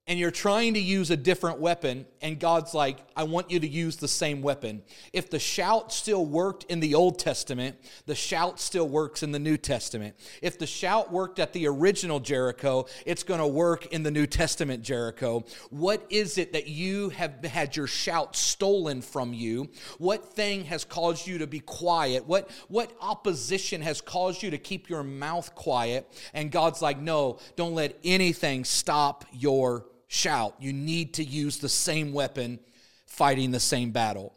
and 0.08 0.18
you're 0.18 0.30
trying 0.30 0.72
to 0.72 0.80
use 0.80 1.10
a 1.10 1.16
different 1.18 1.60
weapon, 1.60 2.06
and 2.22 2.40
God's 2.40 2.72
like, 2.72 2.96
I 3.14 3.24
want 3.24 3.50
you 3.50 3.60
to 3.60 3.68
use 3.68 3.96
the 3.96 4.08
same 4.08 4.40
weapon. 4.40 4.82
If 5.12 5.28
the 5.28 5.38
shout 5.38 5.92
still 5.92 6.24
worked 6.24 6.64
in 6.64 6.80
the 6.80 6.94
Old 6.94 7.18
Testament, 7.18 7.76
the 8.06 8.14
shout 8.14 8.58
still 8.58 8.88
works 8.88 9.22
in 9.22 9.32
the 9.32 9.38
New 9.38 9.58
Testament. 9.58 10.16
If 10.40 10.58
the 10.58 10.66
shout 10.66 11.12
worked 11.12 11.38
at 11.38 11.52
the 11.52 11.68
original 11.68 12.20
Jericho, 12.20 12.86
it's 13.04 13.22
going 13.22 13.40
to 13.40 13.46
work 13.46 13.84
in 13.92 14.02
the 14.02 14.10
New 14.10 14.26
Testament 14.26 14.82
Jericho. 14.82 15.44
What 15.68 16.06
is 16.08 16.38
it 16.38 16.54
that 16.54 16.68
you 16.68 17.10
have 17.10 17.44
had 17.44 17.76
your 17.76 17.86
shout 17.86 18.34
stolen 18.34 19.02
from 19.02 19.34
you? 19.34 19.68
What 19.98 20.32
thing 20.32 20.64
has 20.64 20.86
caused 20.86 21.26
you 21.26 21.36
to 21.36 21.46
be 21.46 21.60
quiet? 21.60 22.26
What, 22.26 22.48
what 22.68 22.96
opposition 23.02 23.82
has 23.82 24.00
caused 24.00 24.42
you 24.42 24.50
to 24.52 24.58
keep 24.58 24.88
your 24.88 25.02
mouth 25.02 25.54
quiet? 25.54 26.10
And 26.32 26.50
God's 26.50 26.80
like, 26.80 26.98
no, 26.98 27.40
don't 27.56 27.74
let 27.74 27.98
anything 28.02 28.64
stop 28.64 29.26
your 29.32 29.84
shout. 30.08 30.56
You 30.58 30.72
need 30.72 31.14
to 31.14 31.24
use 31.24 31.58
the 31.58 31.68
same 31.68 32.12
weapon 32.12 32.58
fighting 33.06 33.52
the 33.52 33.60
same 33.60 33.92
battle. 33.92 34.34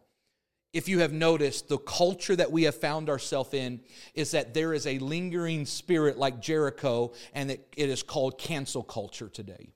If 0.74 0.88
you 0.88 1.00
have 1.00 1.12
noticed, 1.12 1.68
the 1.68 1.78
culture 1.78 2.36
that 2.36 2.52
we 2.52 2.64
have 2.64 2.76
found 2.76 3.10
ourselves 3.10 3.54
in 3.54 3.82
is 4.14 4.32
that 4.32 4.54
there 4.54 4.74
is 4.74 4.88
a 4.88 5.00
lingering 5.00 5.66
spirit 5.66 6.18
like 6.18 6.40
Jericho, 6.40 7.12
and 7.34 7.50
that 7.50 7.68
it 7.76 7.90
is 7.90 8.04
called 8.04 8.38
cancel 8.38 8.84
culture 8.84 9.28
today. 9.28 9.74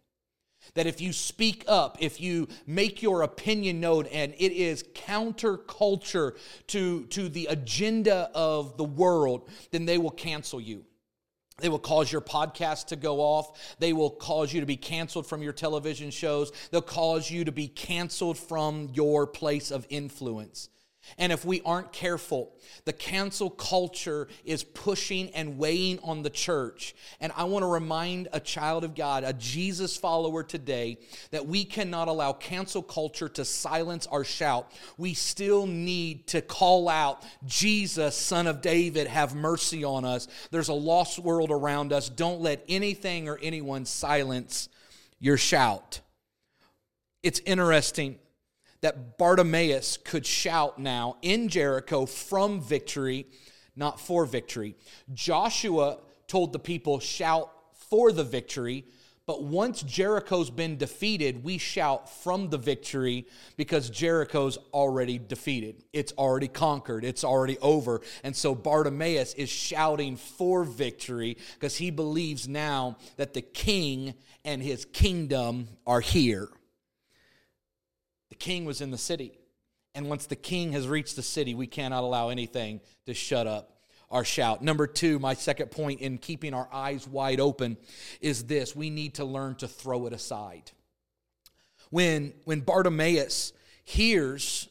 That 0.74 0.88
if 0.88 1.02
you 1.02 1.12
speak 1.12 1.66
up, 1.68 1.98
if 2.00 2.22
you 2.22 2.48
make 2.66 3.02
your 3.02 3.24
opinion 3.24 3.82
known, 3.82 4.06
and 4.08 4.34
it 4.38 4.54
is 4.54 4.84
counterculture 4.84 6.38
to, 6.68 7.06
to 7.08 7.30
the 7.30 7.48
agenda 7.48 8.30
of 8.34 8.78
the 8.78 8.86
world, 8.86 9.50
then 9.72 9.86
they 9.86 9.98
will 9.98 10.12
cancel 10.12 10.62
you. 10.62 10.86
They 11.58 11.70
will 11.70 11.80
cause 11.80 12.12
your 12.12 12.22
podcast 12.22 12.88
to 12.88 12.98
go 12.98 13.22
off. 13.22 13.78
They 13.80 13.94
will 13.94 14.10
cause 14.10 14.54
you 14.54 14.60
to 14.60 14.66
be 14.66 14.76
canceled 14.76 15.26
from 15.26 15.42
your 15.42 15.54
television 15.54 16.12
shows. 16.12 16.52
They'll 16.70 16.82
cause 16.82 17.32
you 17.32 17.46
to 17.46 17.52
be 17.52 17.68
canceled 17.68 18.38
from 18.38 18.90
your 18.94 19.26
place 19.26 19.72
of 19.72 19.88
influence. 19.90 20.70
And 21.18 21.32
if 21.32 21.46
we 21.46 21.62
aren't 21.62 21.92
careful, 21.92 22.54
the 22.86 22.94
cancel 22.94 23.50
culture 23.50 24.28
is 24.44 24.64
pushing 24.64 25.30
and 25.32 25.58
weighing 25.58 26.00
on 26.04 26.24
the 26.24 26.30
church. 26.30 26.96
And 27.20 27.32
I 27.36 27.46
want 27.46 27.64
to 27.64 27.68
remind 27.68 28.28
a 28.34 28.40
child 28.40 28.84
of 28.84 28.96
God, 28.96 29.24
a 29.24 29.34
Jesus 29.34 29.96
follower 29.96 30.44
today, 30.44 30.98
that 31.32 31.48
we 31.48 31.64
cannot 31.64 32.08
allow 32.08 32.34
cancel 32.34 32.82
culture 32.82 33.30
to 33.30 33.46
silence 33.46 34.08
our 34.08 34.24
shout. 34.24 34.72
We 34.98 35.14
still 35.14 35.68
need 35.68 36.28
to 36.28 36.42
call 36.42 36.90
out, 36.90 37.24
Jesus, 37.46 38.16
Son 38.16 38.48
of 38.48 38.62
David, 38.62 39.08
have 39.08 39.36
mercy 39.36 39.84
on 39.84 40.06
us. 40.06 40.28
There's 40.52 40.70
a 40.70 40.74
lost 40.74 41.20
world 41.20 41.52
around 41.52 41.94
us. 41.94 42.10
Don't 42.10 42.42
let 42.42 42.64
anything 42.68 43.30
or 43.30 43.40
anyone 43.42 43.86
silence 43.86 44.70
your 45.20 45.38
shout. 45.38 46.02
It's 47.24 47.40
interesting 47.46 48.20
that 48.86 49.18
Bartimaeus 49.18 49.98
could 49.98 50.28
shout 50.28 50.78
now 50.78 51.18
in 51.24 51.50
Jericho 51.50 52.06
from 52.06 52.62
victory, 52.62 53.26
not 53.76 54.00
for 54.00 54.28
victory. 54.28 54.76
Joshua 55.12 55.98
told 56.28 56.54
the 56.54 56.60
people, 56.60 57.00
shout 57.00 57.52
for 57.90 58.12
the 58.12 58.24
victory. 58.24 58.86
But 59.26 59.42
once 59.42 59.82
Jericho's 59.82 60.52
been 60.52 60.78
defeated, 60.78 61.44
we 61.44 61.58
shout 61.58 62.14
from 62.22 62.52
the 62.52 62.60
victory 62.60 63.26
because 63.58 63.90
Jericho's 63.90 64.60
already 64.72 65.18
defeated. 65.18 65.84
It's 65.92 66.14
already 66.16 66.48
conquered. 66.48 67.04
It's 67.04 67.24
already 67.24 67.58
over. 67.64 68.02
And 68.24 68.36
so 68.36 68.54
Bartimaeus 68.54 69.34
is 69.34 69.50
shouting 69.50 70.16
for 70.16 70.64
victory 70.64 71.38
because 71.56 71.76
he 71.76 71.90
believes 71.90 72.48
now 72.48 72.98
that 73.18 73.34
the 73.34 73.42
king 73.42 74.14
and 74.44 74.62
his 74.62 74.86
kingdom 74.86 75.70
are 75.88 76.02
here. 76.02 76.50
The 78.30 78.36
king 78.36 78.66
was 78.66 78.82
in 78.82 78.92
the 78.92 78.98
city. 78.98 79.40
And 79.94 80.10
once 80.10 80.26
the 80.26 80.36
king 80.36 80.74
has 80.74 80.88
reached 80.88 81.16
the 81.16 81.24
city, 81.24 81.56
we 81.56 81.68
cannot 81.68 82.04
allow 82.04 82.30
anything 82.30 82.82
to 83.06 83.14
shut 83.14 83.48
up 83.48 83.76
our 84.12 84.24
shout. 84.24 84.62
Number 84.62 84.88
two, 84.88 85.20
my 85.20 85.34
second 85.34 85.72
point 85.72 86.02
in 86.02 86.18
keeping 86.18 86.54
our 86.54 86.70
eyes 86.72 87.08
wide 87.08 87.40
open 87.40 87.78
is 88.22 88.46
this 88.46 88.76
we 88.76 88.90
need 88.90 89.16
to 89.16 89.26
learn 89.26 89.56
to 89.56 89.68
throw 89.68 90.06
it 90.06 90.14
aside. 90.14 90.72
When, 91.90 92.34
when 92.46 92.62
Bartimaeus 92.62 93.54
hears 93.84 94.70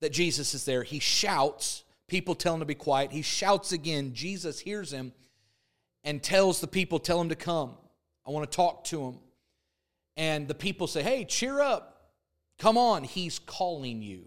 that 0.00 0.12
Jesus 0.12 0.54
is 0.54 0.64
there, 0.64 0.82
he 0.82 0.98
shouts. 0.98 1.84
People 2.06 2.34
tell 2.34 2.54
him 2.54 2.60
to 2.60 2.66
be 2.66 2.74
quiet. 2.74 3.12
He 3.12 3.22
shouts 3.22 3.72
again. 3.72 4.12
Jesus 4.14 4.60
hears 4.60 4.92
him 4.92 5.12
and 6.04 6.22
tells 6.22 6.60
the 6.60 6.66
people, 6.66 6.98
Tell 6.98 7.20
him 7.20 7.30
to 7.30 7.36
come. 7.36 7.76
I 8.26 8.30
want 8.30 8.50
to 8.50 8.56
talk 8.56 8.84
to 8.84 9.04
him. 9.04 9.18
And 10.16 10.48
the 10.48 10.54
people 10.54 10.86
say, 10.86 11.02
Hey, 11.02 11.24
cheer 11.24 11.60
up. 11.60 11.95
Come 12.58 12.78
on. 12.78 13.04
He's 13.04 13.38
calling 13.38 14.02
you. 14.02 14.24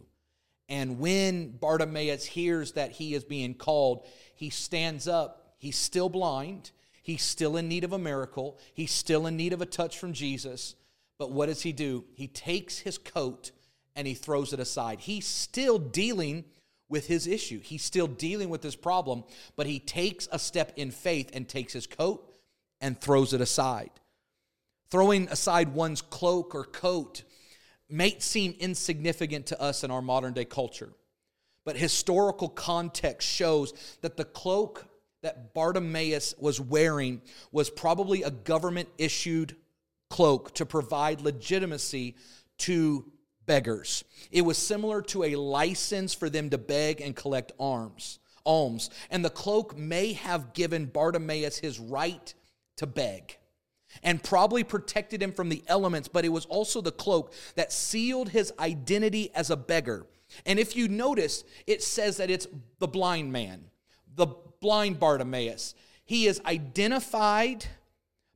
And 0.68 1.00
when 1.00 1.50
Bartimaeus 1.52 2.26
hears 2.26 2.74
that 2.74 2.92
he 2.92 3.15
is 3.15 3.24
being 3.24 3.56
called, 3.56 4.06
he 4.36 4.50
stands 4.50 5.08
up. 5.08 5.56
He's 5.58 5.78
still 5.78 6.10
blind. 6.10 6.72
He's 7.02 7.24
still 7.24 7.58
in 7.58 7.68
need 7.68 7.84
of 7.84 7.92
a 7.92 7.98
miracle. 7.98 8.60
He's 8.74 8.92
still 8.92 9.26
in 9.26 9.36
need 9.36 9.52
of 9.52 9.62
a 9.62 9.65
touch 9.65 9.98
from 9.98 10.13
Jesus. 10.13 10.76
But 11.18 11.32
what 11.32 11.48
does 11.48 11.62
he 11.63 11.74
do? 11.74 12.06
He 12.13 12.28
takes 12.28 12.78
his 12.78 13.00
coat 13.00 13.52
and 13.96 14.08
he 14.08 14.13
throws 14.13 14.54
it 14.54 14.60
aside. 14.60 15.00
He's 15.00 15.26
still 15.26 15.80
dealing 15.80 16.46
with 16.88 17.08
his 17.08 17.28
issue. 17.28 17.60
He's 17.60 17.84
still 17.84 18.08
dealing 18.08 18.50
with 18.50 18.63
his 18.63 18.76
problem, 18.76 19.24
but 19.56 19.68
he 19.68 19.80
takes 19.80 20.28
a 20.32 20.39
step 20.39 20.74
in 20.76 20.92
faith 20.92 21.32
and 21.34 21.48
takes 21.48 21.74
his 21.74 21.88
coat 21.88 22.32
and 22.80 23.00
throws 23.00 23.34
it 23.34 23.42
aside. 23.42 23.92
Throwing 24.89 25.28
aside 25.30 25.74
one's 25.74 26.02
cloak 26.02 26.56
or 26.56 26.63
coat 26.63 27.24
may 27.89 28.17
seem 28.19 28.56
insignificant 28.60 29.47
to 29.47 29.62
us 29.62 29.84
in 29.84 29.91
our 29.91 30.02
modern 30.02 30.34
day 30.34 30.45
culture, 30.45 30.93
but 31.65 31.75
historical 31.75 32.49
context 32.49 33.28
shows 33.28 33.73
that 34.02 34.17
the 34.17 34.25
cloak 34.25 34.86
that 35.21 35.54
Bartimaeus 35.54 36.36
was 36.39 36.62
wearing 36.62 37.21
was 37.52 37.69
probably 37.69 38.23
a 38.23 38.32
government 38.32 38.89
issued 38.97 39.56
cloak 40.10 40.54
to 40.56 40.65
provide 40.65 41.21
legitimacy 41.21 42.15
to 42.60 43.12
beggars. 43.45 44.04
It 44.32 44.43
was 44.43 44.58
similar 44.58 45.02
to 45.04 45.23
a 45.23 45.36
license 45.36 46.13
for 46.13 46.30
them 46.30 46.52
to 46.52 46.58
beg 46.58 47.02
and 47.02 47.15
collect 47.15 47.52
arms, 47.60 48.19
alms. 48.45 48.89
And 49.10 49.25
the 49.25 49.30
cloak 49.30 49.78
may 49.78 50.13
have 50.13 50.54
given 50.54 50.86
Bartimaeus 50.86 51.58
his 51.58 51.80
right 51.80 52.34
to 52.78 52.88
beg 52.88 53.38
and 54.04 54.23
probably 54.23 54.63
protected 54.63 55.21
him 55.21 55.32
from 55.32 55.49
the 55.49 55.63
elements, 55.67 56.08
but 56.08 56.25
it 56.25 56.30
was 56.30 56.45
also 56.45 56.82
the 56.82 56.91
cloak 56.91 57.34
that 57.56 57.73
sealed 57.73 58.30
his 58.30 58.54
identity 58.60 59.32
as 59.34 59.49
a 59.49 59.58
beggar. 59.58 60.06
And 60.45 60.60
if 60.60 60.75
you 60.75 60.88
notice, 60.88 61.43
it 61.65 61.82
says 61.82 62.17
that 62.17 62.30
it's 62.30 62.47
the 62.80 62.88
blind 62.88 63.32
man, 63.32 63.65
the 64.15 64.28
blind 64.62 64.99
Bartimaeus. 64.99 65.75
He 66.06 66.28
is 66.28 66.41
identified 66.45 67.65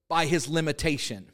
by 0.08 0.26
his 0.26 0.48
limitation. 0.48 1.32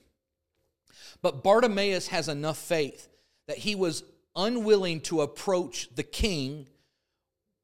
But 1.22 1.44
Bartimaeus 1.44 2.08
has 2.08 2.30
enough 2.30 2.58
faith 2.58 3.10
that 3.48 3.58
he 3.58 3.76
was 3.76 4.04
unwilling 4.36 5.02
to 5.02 5.22
approach 5.22 5.90
the 5.96 6.04
king 6.04 6.68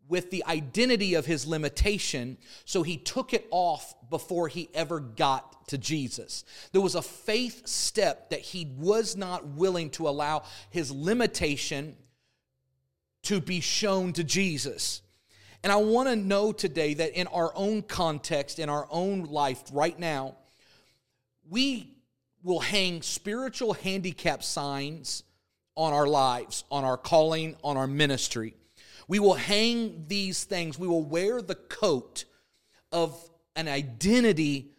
with 0.08 0.30
the 0.32 0.44
identity 0.46 1.16
of 1.16 1.26
his 1.26 1.48
limitation, 1.48 2.38
so 2.64 2.84
he 2.84 2.98
took 2.98 3.34
it 3.34 3.48
off 3.52 3.96
before 4.10 4.48
he 4.48 4.70
ever 4.74 5.00
got 5.00 5.68
to 5.70 5.78
Jesus. 5.78 6.44
There 6.72 6.82
was 6.82 6.96
a 6.96 7.02
faith 7.02 7.68
step 7.68 8.30
that 8.30 8.42
he 8.42 8.72
was 8.78 9.16
not 9.16 9.48
willing 9.48 9.90
to 9.92 10.08
allow 10.08 10.44
his 10.70 10.92
limitation 10.92 11.96
to 13.24 13.42
be 13.42 13.60
shown 13.60 14.14
to 14.14 14.24
Jesus. 14.24 15.02
And 15.64 15.72
I 15.72 15.78
want 15.78 16.08
to 16.10 16.16
know 16.16 16.52
today 16.52 16.94
that 16.94 17.14
in 17.20 17.26
our 17.28 17.52
own 17.56 17.82
context, 17.82 18.60
in 18.60 18.70
our 18.70 18.88
own 18.92 19.24
life 19.24 19.64
right 19.74 19.98
now, 19.98 20.36
we 21.50 21.96
will 22.44 22.60
hang 22.60 23.02
spiritual 23.02 23.74
handicap 23.74 24.44
signs 24.44 25.24
on 25.76 25.92
our 25.92 26.06
lives, 26.06 26.64
on 26.70 26.84
our 26.84 26.98
calling, 26.98 27.56
on 27.64 27.78
our 27.78 27.88
ministry. 27.88 28.54
We 29.08 29.20
will 29.20 29.36
hang 29.36 30.06
these 30.08 30.44
things, 30.44 30.80
we 30.80 30.88
will 30.88 31.04
wear 31.04 31.42
the 31.42 31.56
coat 31.56 32.26
of 32.92 33.18
an 33.56 33.68
identity 33.68 34.72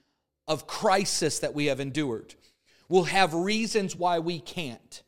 of 0.49 0.67
crisis 0.67 1.41
that 1.41 1.55
we 1.55 1.67
have 1.67 1.81
endured. 1.81 2.35
We'll 2.89 3.05
have 3.05 3.35
reasons 3.35 3.97
why 3.97 4.21
we 4.21 4.39
can't 4.39 5.03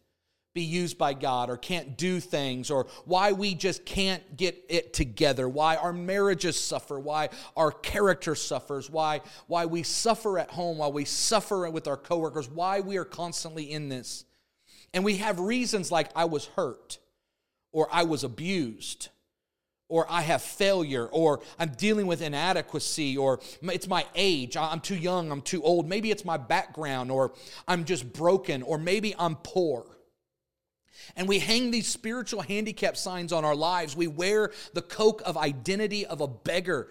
be 0.54 0.62
used 0.62 0.98
by 0.98 1.14
God 1.14 1.50
or 1.50 1.56
can't 1.56 1.96
do 1.96 2.18
things 2.18 2.70
or 2.70 2.88
why 3.04 3.30
we 3.30 3.54
just 3.54 3.84
can't 3.84 4.36
get 4.36 4.64
it 4.68 4.92
together, 4.92 5.48
why 5.48 5.76
our 5.76 5.92
marriages 5.92 6.58
suffer, 6.58 6.98
why 6.98 7.28
our 7.56 7.70
character 7.70 8.34
suffers, 8.34 8.90
why 8.90 9.20
why 9.46 9.66
we 9.66 9.84
suffer 9.84 10.38
at 10.38 10.50
home, 10.50 10.78
why 10.78 10.88
we 10.88 11.04
suffer 11.04 11.70
with 11.70 11.86
our 11.86 11.96
coworkers, 11.96 12.48
why 12.50 12.80
we 12.80 12.96
are 12.96 13.04
constantly 13.04 13.70
in 13.70 13.88
this. 13.88 14.24
And 14.92 15.04
we 15.04 15.18
have 15.18 15.38
reasons 15.38 15.92
like 15.92 16.10
I 16.16 16.24
was 16.24 16.46
hurt, 16.46 16.98
or 17.72 17.88
I 17.92 18.04
was 18.04 18.24
abused, 18.24 19.08
or 19.88 20.06
I 20.10 20.20
have 20.22 20.42
failure, 20.42 21.06
or 21.06 21.40
I'm 21.58 21.70
dealing 21.70 22.06
with 22.06 22.20
inadequacy, 22.20 23.16
or 23.16 23.40
it's 23.62 23.88
my 23.88 24.06
age, 24.14 24.56
I'm 24.56 24.80
too 24.80 24.96
young, 24.96 25.30
I'm 25.32 25.42
too 25.42 25.62
old. 25.62 25.88
Maybe 25.88 26.10
it's 26.10 26.24
my 26.24 26.36
background, 26.36 27.10
or 27.10 27.32
I'm 27.66 27.84
just 27.84 28.12
broken, 28.12 28.62
or 28.62 28.78
maybe 28.78 29.14
I'm 29.18 29.36
poor. 29.36 29.86
And 31.16 31.26
we 31.26 31.38
hang 31.38 31.70
these 31.70 31.88
spiritual 31.88 32.42
handicap 32.42 32.96
signs 32.96 33.32
on 33.32 33.44
our 33.44 33.54
lives. 33.54 33.96
We 33.96 34.08
wear 34.08 34.52
the 34.74 34.82
coke 34.82 35.22
of 35.24 35.36
identity 35.36 36.04
of 36.04 36.20
a 36.20 36.28
beggar, 36.28 36.90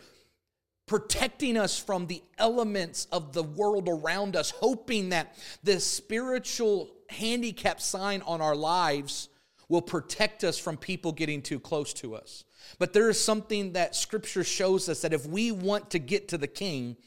protecting 0.87 1.57
us 1.57 1.77
from 1.77 2.07
the 2.07 2.23
elements 2.37 3.07
of 3.11 3.33
the 3.33 3.43
world 3.43 3.87
around 3.87 4.35
us, 4.35 4.51
hoping 4.51 5.09
that 5.09 5.37
this 5.61 5.85
spiritual 5.85 6.89
handicap 7.09 7.79
sign 7.79 8.21
on 8.23 8.41
our 8.41 8.55
lives 8.55 9.29
will 9.69 9.81
protect 9.81 10.43
us 10.43 10.57
from 10.57 10.77
people 10.77 11.11
getting 11.11 11.41
too 11.41 11.59
close 11.59 11.93
to 11.93 12.15
us. 12.15 12.43
But 12.79 12.93
there 12.93 13.09
is 13.09 13.19
something 13.19 13.73
that 13.73 13.95
scripture 13.95 14.43
shows 14.43 14.89
us 14.89 15.01
that 15.01 15.13
if 15.13 15.25
we 15.25 15.51
want 15.51 15.91
to 15.91 15.99
get 15.99 16.29
to 16.29 16.37
the 16.37 16.47
king, 16.47 16.97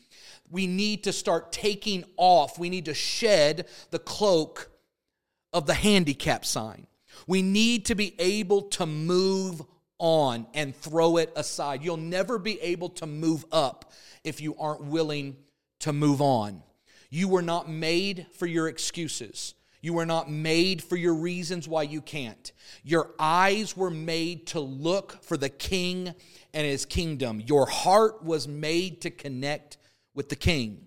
we 0.50 0.66
need 0.66 1.04
to 1.04 1.12
start 1.12 1.52
taking 1.52 2.04
off, 2.16 2.58
we 2.58 2.70
need 2.70 2.86
to 2.86 2.94
shed 2.94 3.66
the 3.90 3.98
cloak 3.98 4.70
of 5.52 5.66
the 5.66 5.74
handicap 5.74 6.44
sign. 6.44 6.86
We 7.26 7.42
need 7.42 7.86
to 7.86 7.94
be 7.94 8.14
able 8.18 8.62
to 8.62 8.86
move 8.86 9.62
on 9.98 10.46
and 10.54 10.74
throw 10.74 11.18
it 11.18 11.32
aside. 11.36 11.82
You'll 11.82 11.96
never 11.96 12.38
be 12.38 12.60
able 12.60 12.88
to 12.90 13.06
move 13.06 13.44
up 13.52 13.92
if 14.24 14.40
you 14.40 14.56
aren't 14.58 14.84
willing 14.84 15.36
to 15.80 15.92
move 15.92 16.20
on. 16.20 16.62
You 17.10 17.28
were 17.28 17.42
not 17.42 17.68
made 17.68 18.26
for 18.32 18.46
your 18.46 18.68
excuses. 18.68 19.54
You 19.80 19.94
were 19.94 20.06
not 20.06 20.30
made 20.30 20.82
for 20.82 20.96
your 20.96 21.14
reasons 21.14 21.66
why 21.66 21.84
you 21.84 22.02
can't. 22.02 22.52
Your 22.84 23.14
eyes 23.18 23.76
were 23.76 23.90
made 23.90 24.46
to 24.48 24.60
look 24.60 25.22
for 25.22 25.36
the 25.36 25.48
king 25.48 26.14
and 26.52 26.66
his 26.66 26.84
kingdom. 26.84 27.40
Your 27.40 27.66
heart 27.66 28.22
was 28.22 28.46
made 28.46 29.00
to 29.02 29.10
connect 29.10 29.78
with 30.14 30.28
the 30.28 30.36
king. 30.36 30.86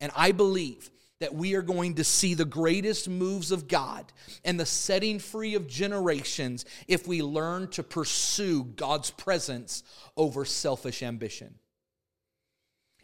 And 0.00 0.10
I 0.16 0.32
believe 0.32 0.90
that 1.20 1.34
we 1.34 1.54
are 1.54 1.62
going 1.62 1.94
to 1.94 2.04
see 2.04 2.34
the 2.34 2.44
greatest 2.44 3.08
moves 3.08 3.50
of 3.50 3.68
God 3.68 4.12
and 4.44 4.58
the 4.58 4.66
setting 4.66 5.18
free 5.18 5.54
of 5.54 5.66
generations 5.66 6.64
if 6.88 7.06
we 7.06 7.22
learn 7.22 7.68
to 7.68 7.82
pursue 7.82 8.64
God's 8.64 9.10
presence 9.10 9.82
over 10.16 10.44
selfish 10.44 11.02
ambition. 11.02 11.54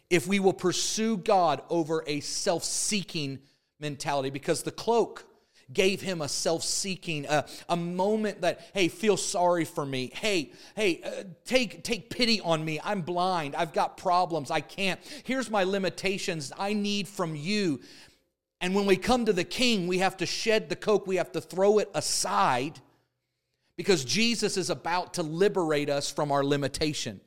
If 0.09 0.27
we 0.27 0.39
will 0.39 0.53
pursue 0.53 1.17
God 1.17 1.61
over 1.69 2.03
a 2.05 2.19
self 2.19 2.63
seeking 2.63 3.39
mentality 3.81 4.29
because 4.29 4.63
the 4.63 4.71
cloak 4.71 5.25
gave 5.73 6.01
him 6.01 6.21
a 6.21 6.27
self-seeking 6.27 7.25
a, 7.25 7.45
a 7.69 7.75
moment 7.75 8.41
that 8.41 8.61
hey 8.73 8.87
feel 8.87 9.17
sorry 9.17 9.65
for 9.65 9.85
me. 9.85 10.11
Hey 10.13 10.51
hey 10.75 11.01
uh, 11.03 11.23
take 11.45 11.83
take 11.83 12.09
pity 12.09 12.41
on 12.41 12.63
me. 12.63 12.79
I'm 12.83 13.01
blind. 13.01 13.55
I've 13.55 13.73
got 13.73 13.97
problems. 13.97 14.51
I 14.51 14.61
can't. 14.61 14.99
Here's 15.23 15.49
my 15.49 15.63
limitations 15.63 16.51
i 16.57 16.73
need 16.73 17.07
from 17.07 17.35
you. 17.35 17.81
And 18.59 18.75
when 18.75 18.85
we 18.85 18.97
come 18.97 19.25
to 19.25 19.33
the 19.33 19.43
king 19.43 19.87
we 19.87 19.99
have 19.99 20.17
to 20.17 20.25
shed 20.25 20.69
the 20.69 20.75
coke. 20.75 21.07
We 21.07 21.15
have 21.15 21.31
to 21.33 21.41
throw 21.41 21.79
it 21.79 21.89
aside 21.93 22.79
because 23.77 24.03
jesus 24.05 24.57
is 24.57 24.69
about 24.69 25.15
to 25.15 25.23
liberate 25.23 25.89
us 25.89 26.11
from 26.11 26.31
our 26.31 26.43
limitation. 26.43 27.21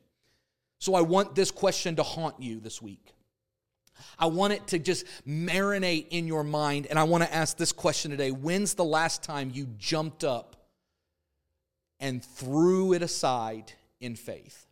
So 0.77 0.93
i 0.93 1.01
want 1.01 1.35
this 1.35 1.51
question 1.51 1.95
to 1.95 2.03
haunt 2.03 2.39
you 2.39 2.59
this 2.59 2.81
week 2.81 3.14
I 4.17 4.27
want 4.27 4.53
it 4.53 4.67
to 4.67 4.79
just 4.79 5.05
marinate 5.27 6.07
in 6.09 6.27
your 6.27 6.43
mind. 6.43 6.87
And 6.87 6.97
I 6.97 7.03
want 7.03 7.23
to 7.23 7.33
ask 7.33 7.57
this 7.57 7.71
question 7.71 8.11
today 8.11 8.31
When's 8.31 8.73
the 8.73 8.85
last 8.85 9.23
time 9.23 9.51
you 9.53 9.67
jumped 9.77 10.23
up 10.23 10.55
and 11.99 12.23
threw 12.23 12.93
it 12.93 13.01
aside 13.01 13.71
in 13.99 14.15
faith? 14.15 14.65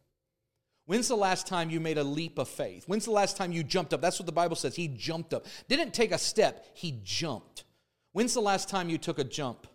When's 0.85 1.07
the 1.07 1.15
last 1.15 1.47
time 1.47 1.69
you 1.69 1.79
made 1.79 1.97
a 1.97 2.03
leap 2.03 2.37
of 2.37 2.49
faith? 2.49 2.83
When's 2.87 3.05
the 3.05 3.11
last 3.11 3.37
time 3.37 3.51
you 3.53 3.63
jumped 3.63 3.93
up? 3.93 4.01
That's 4.01 4.19
what 4.19 4.25
the 4.25 4.33
Bible 4.33 4.55
says. 4.55 4.75
He 4.75 4.89
jumped 4.89 5.33
up. 5.33 5.45
Didn't 5.69 5.93
take 5.93 6.11
a 6.11 6.17
step, 6.17 6.65
he 6.73 6.99
jumped. 7.03 7.63
When's 8.11 8.33
the 8.33 8.41
last 8.41 8.69
time 8.69 8.89
you 8.89 8.97
took 8.97 9.17
a 9.17 9.23
jump? 9.23 9.65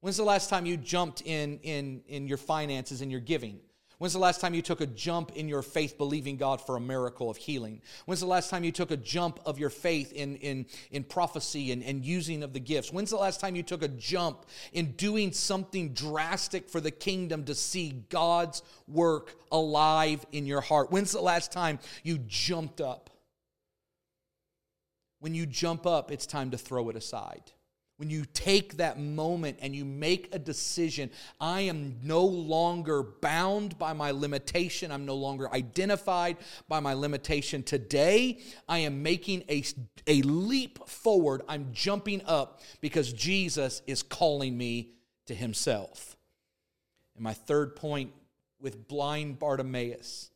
When's 0.00 0.16
the 0.16 0.24
last 0.24 0.48
time 0.48 0.66
you 0.66 0.76
jumped 0.76 1.22
in, 1.22 1.58
in, 1.62 2.02
in 2.06 2.26
your 2.26 2.38
finances 2.38 3.00
and 3.00 3.10
your 3.10 3.20
giving? 3.20 3.60
When's 4.00 4.14
the 4.14 4.18
last 4.18 4.40
time 4.40 4.54
you 4.54 4.62
took 4.62 4.80
a 4.80 4.86
jump 4.86 5.32
in 5.36 5.46
your 5.46 5.62
faith 5.62 5.98
believing 5.98 6.36
God 6.36 6.60
for 6.60 6.76
a 6.76 6.80
miracle 6.80 7.30
of 7.30 7.36
healing? 7.36 7.82
When's 8.06 8.20
the 8.20 8.26
last 8.26 8.50
time 8.50 8.64
you 8.64 8.72
took 8.72 8.90
a 8.90 8.96
jump 8.96 9.38
of 9.44 9.58
your 9.58 9.70
faith 9.70 10.12
in, 10.12 10.36
in, 10.36 10.66
in 10.90 11.04
prophecy 11.04 11.70
and, 11.70 11.82
and 11.84 12.04
using 12.04 12.42
of 12.42 12.52
the 12.52 12.60
gifts? 12.60 12.92
When's 12.92 13.10
the 13.10 13.16
last 13.16 13.40
time 13.40 13.54
you 13.54 13.62
took 13.62 13.82
a 13.82 13.88
jump 13.88 14.46
in 14.72 14.92
doing 14.92 15.32
something 15.32 15.92
drastic 15.92 16.68
for 16.68 16.80
the 16.80 16.90
kingdom 16.90 17.44
to 17.44 17.54
see 17.54 18.02
God's 18.08 18.62
work 18.88 19.34
alive 19.52 20.24
in 20.32 20.46
your 20.46 20.62
heart? 20.62 20.90
When's 20.90 21.12
the 21.12 21.20
last 21.20 21.52
time 21.52 21.78
you 22.02 22.18
jumped 22.26 22.80
up? 22.80 23.10
when 25.20 25.34
you 25.34 25.46
jump 25.46 25.86
up, 25.86 26.10
it's 26.10 26.26
time 26.26 26.50
to 26.50 26.58
throw 26.58 26.88
it 26.88 26.96
aside. 26.96 27.52
When 28.00 28.08
you 28.08 28.24
take 28.32 28.78
that 28.78 28.98
moment 28.98 29.58
and 29.60 29.76
you 29.76 29.84
make 29.84 30.34
a 30.34 30.38
decision, 30.38 31.10
I 31.38 31.60
am 31.60 31.98
no 32.02 32.24
longer 32.24 33.02
bound 33.02 33.76
by 33.76 33.92
my 33.92 34.10
limitation. 34.10 34.90
I'm 34.90 35.04
no 35.04 35.16
longer 35.16 35.52
identified 35.52 36.38
by 36.66 36.80
my 36.80 36.94
limitation. 36.94 37.62
Today, 37.62 38.38
I 38.66 38.78
am 38.78 39.02
making 39.02 39.44
a, 39.50 39.62
a 40.06 40.22
leap 40.22 40.88
forward. 40.88 41.42
I'm 41.46 41.68
jumping 41.74 42.22
up 42.24 42.62
because 42.80 43.12
Jesus 43.12 43.82
is 43.86 44.02
calling 44.02 44.56
me 44.56 44.92
to 45.26 45.34
himself. 45.34 46.16
And 47.16 47.22
my 47.22 47.34
third 47.34 47.76
point 47.76 48.14
with 48.62 48.88
blind 48.88 49.38
Bartimaeus, 49.38 50.30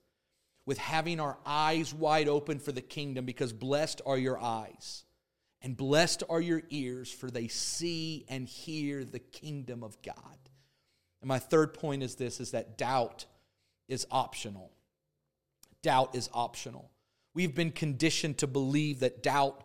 with 0.67 0.77
having 0.77 1.19
our 1.19 1.39
eyes 1.47 1.95
wide 1.95 2.29
open 2.29 2.59
for 2.59 2.73
the 2.73 2.83
kingdom, 2.83 3.25
because 3.25 3.55
blessed 3.55 4.03
are 4.05 4.19
your 4.19 4.39
eyes 4.39 5.05
and 5.65 5.77
blessed 5.77 6.23
are 6.29 6.43
your 6.43 6.63
ears, 6.69 7.11
for 7.11 7.31
they 7.31 7.49
see 7.49 8.27
and 8.29 8.47
hear 8.47 9.03
the 9.03 9.19
kingdom 9.19 9.83
of 9.83 10.01
God. 10.03 10.39
And 11.23 11.29
my 11.29 11.39
third 11.39 11.73
point 11.73 12.03
is 12.03 12.17
this 12.17 12.39
is 12.39 12.51
that 12.51 12.77
doubt 12.77 13.25
is 13.89 14.07
optional. 14.11 14.71
Doubt 15.83 16.15
is 16.15 16.29
optional. 16.35 16.91
We've 17.33 17.55
been 17.55 17.73
conditioned 17.73 18.39
to 18.39 18.47
believe 18.47 19.01
that 19.01 19.23
doubt 19.23 19.65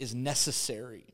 is 0.00 0.12
necessary, 0.12 1.06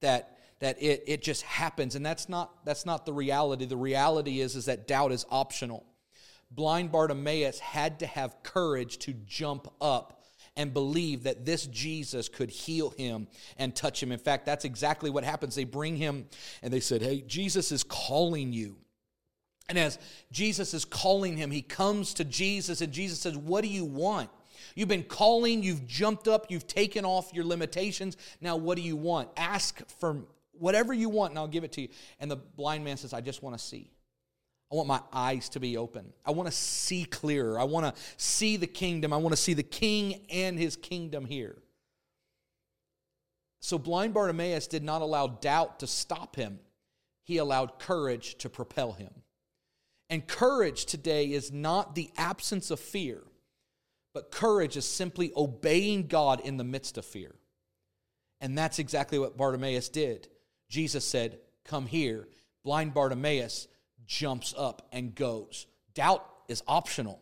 that, 0.00 0.38
that 0.60 0.80
it, 0.80 1.02
it 1.08 1.22
just 1.22 1.42
happens. 1.42 1.96
And 1.96 2.06
that's 2.06 2.28
not, 2.28 2.64
that's 2.64 2.86
not 2.86 3.04
the 3.04 3.12
reality. 3.12 3.64
The 3.64 3.76
reality 3.76 4.40
is, 4.40 4.54
is 4.54 4.66
that 4.66 4.86
doubt 4.86 5.10
is 5.10 5.26
optional. 5.28 5.84
Blind 6.52 6.92
Bartimaeus 6.92 7.58
had 7.58 7.98
to 7.98 8.06
have 8.06 8.44
courage 8.44 8.98
to 8.98 9.12
jump 9.12 9.66
up 9.80 10.23
and 10.56 10.72
believe 10.72 11.24
that 11.24 11.44
this 11.44 11.66
Jesus 11.66 12.28
could 12.28 12.50
heal 12.50 12.90
him 12.90 13.26
and 13.56 13.74
touch 13.74 14.02
him. 14.02 14.12
In 14.12 14.18
fact, 14.18 14.46
that's 14.46 14.64
exactly 14.64 15.10
what 15.10 15.24
happens. 15.24 15.54
They 15.54 15.64
bring 15.64 15.96
him 15.96 16.26
and 16.62 16.72
they 16.72 16.80
said, 16.80 17.02
Hey, 17.02 17.22
Jesus 17.22 17.72
is 17.72 17.82
calling 17.82 18.52
you. 18.52 18.76
And 19.68 19.78
as 19.78 19.98
Jesus 20.30 20.74
is 20.74 20.84
calling 20.84 21.36
him, 21.36 21.50
he 21.50 21.62
comes 21.62 22.14
to 22.14 22.24
Jesus 22.24 22.80
and 22.80 22.92
Jesus 22.92 23.20
says, 23.20 23.36
What 23.36 23.62
do 23.62 23.68
you 23.68 23.84
want? 23.84 24.30
You've 24.74 24.88
been 24.88 25.04
calling, 25.04 25.62
you've 25.62 25.86
jumped 25.86 26.28
up, 26.28 26.46
you've 26.50 26.66
taken 26.66 27.04
off 27.04 27.32
your 27.32 27.44
limitations. 27.44 28.16
Now, 28.40 28.56
what 28.56 28.76
do 28.76 28.82
you 28.82 28.96
want? 28.96 29.28
Ask 29.36 29.86
for 29.98 30.24
whatever 30.52 30.92
you 30.92 31.08
want, 31.08 31.30
and 31.30 31.38
I'll 31.38 31.48
give 31.48 31.64
it 31.64 31.72
to 31.72 31.82
you. 31.82 31.88
And 32.20 32.30
the 32.30 32.36
blind 32.36 32.84
man 32.84 32.96
says, 32.96 33.12
I 33.12 33.20
just 33.20 33.42
want 33.42 33.56
to 33.56 33.62
see. 33.62 33.90
I 34.72 34.76
want 34.76 34.88
my 34.88 35.00
eyes 35.12 35.48
to 35.50 35.60
be 35.60 35.76
open. 35.76 36.12
I 36.24 36.32
want 36.32 36.48
to 36.48 36.54
see 36.54 37.04
clearer. 37.04 37.58
I 37.58 37.64
want 37.64 37.94
to 37.94 38.02
see 38.16 38.56
the 38.56 38.66
kingdom. 38.66 39.12
I 39.12 39.18
want 39.18 39.32
to 39.32 39.40
see 39.40 39.54
the 39.54 39.62
king 39.62 40.26
and 40.30 40.58
his 40.58 40.76
kingdom 40.76 41.26
here. 41.26 41.58
So 43.60 43.78
blind 43.78 44.12
Bartimaeus 44.12 44.66
did 44.66 44.82
not 44.82 45.00
allow 45.00 45.26
doubt 45.26 45.80
to 45.80 45.86
stop 45.86 46.36
him, 46.36 46.58
he 47.22 47.38
allowed 47.38 47.78
courage 47.78 48.36
to 48.36 48.50
propel 48.50 48.92
him. 48.92 49.10
And 50.10 50.26
courage 50.26 50.84
today 50.84 51.32
is 51.32 51.50
not 51.50 51.94
the 51.94 52.10
absence 52.16 52.70
of 52.70 52.78
fear, 52.78 53.22
but 54.12 54.30
courage 54.30 54.76
is 54.76 54.86
simply 54.86 55.32
obeying 55.34 56.08
God 56.08 56.40
in 56.40 56.58
the 56.58 56.64
midst 56.64 56.98
of 56.98 57.06
fear. 57.06 57.34
And 58.40 58.56
that's 58.58 58.78
exactly 58.78 59.18
what 59.18 59.38
Bartimaeus 59.38 59.88
did. 59.88 60.28
Jesus 60.68 61.04
said, 61.06 61.38
Come 61.64 61.86
here. 61.86 62.28
Blind 62.62 62.92
Bartimaeus 62.92 63.68
jumps 64.06 64.54
up 64.56 64.88
and 64.92 65.14
goes. 65.14 65.66
Doubt 65.94 66.24
is 66.48 66.62
optional. 66.66 67.20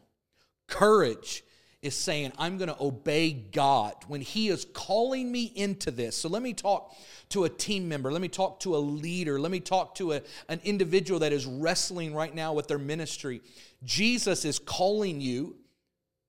Courage 0.67 1.45
is 1.83 1.97
saying, 1.97 2.33
I'm 2.39 2.59
going 2.59 2.69
to 2.69 2.81
obey 2.81 3.33
God 3.33 3.95
when 4.07 4.21
He 4.21 4.49
is 4.49 4.67
calling 4.73 5.31
me 5.31 5.53
into 5.55 5.91
this. 5.91 6.17
So 6.17 6.29
let 6.29 6.43
me 6.43 6.53
talk 6.53 6.95
to 7.31 7.45
a 7.45 7.49
team 7.49 7.89
member. 7.89 8.13
Let 8.13 8.23
me 8.23 8.29
talk 8.29 8.61
to 8.61 8.77
a 8.77 8.79
leader. 8.79 9.41
Let 9.41 9.51
me 9.51 9.59
talk 9.59 9.97
to 9.97 10.13
a, 10.13 10.23
an 10.49 10.61
individual 10.65 11.21
that 11.21 11.33
is 11.33 11.45
wrestling 11.45 12.15
right 12.15 12.33
now 12.33 12.53
with 12.53 12.69
their 12.69 12.79
ministry. 12.79 13.43
Jesus 13.85 14.45
is 14.45 14.61
calling 14.61 15.21
you 15.21 15.57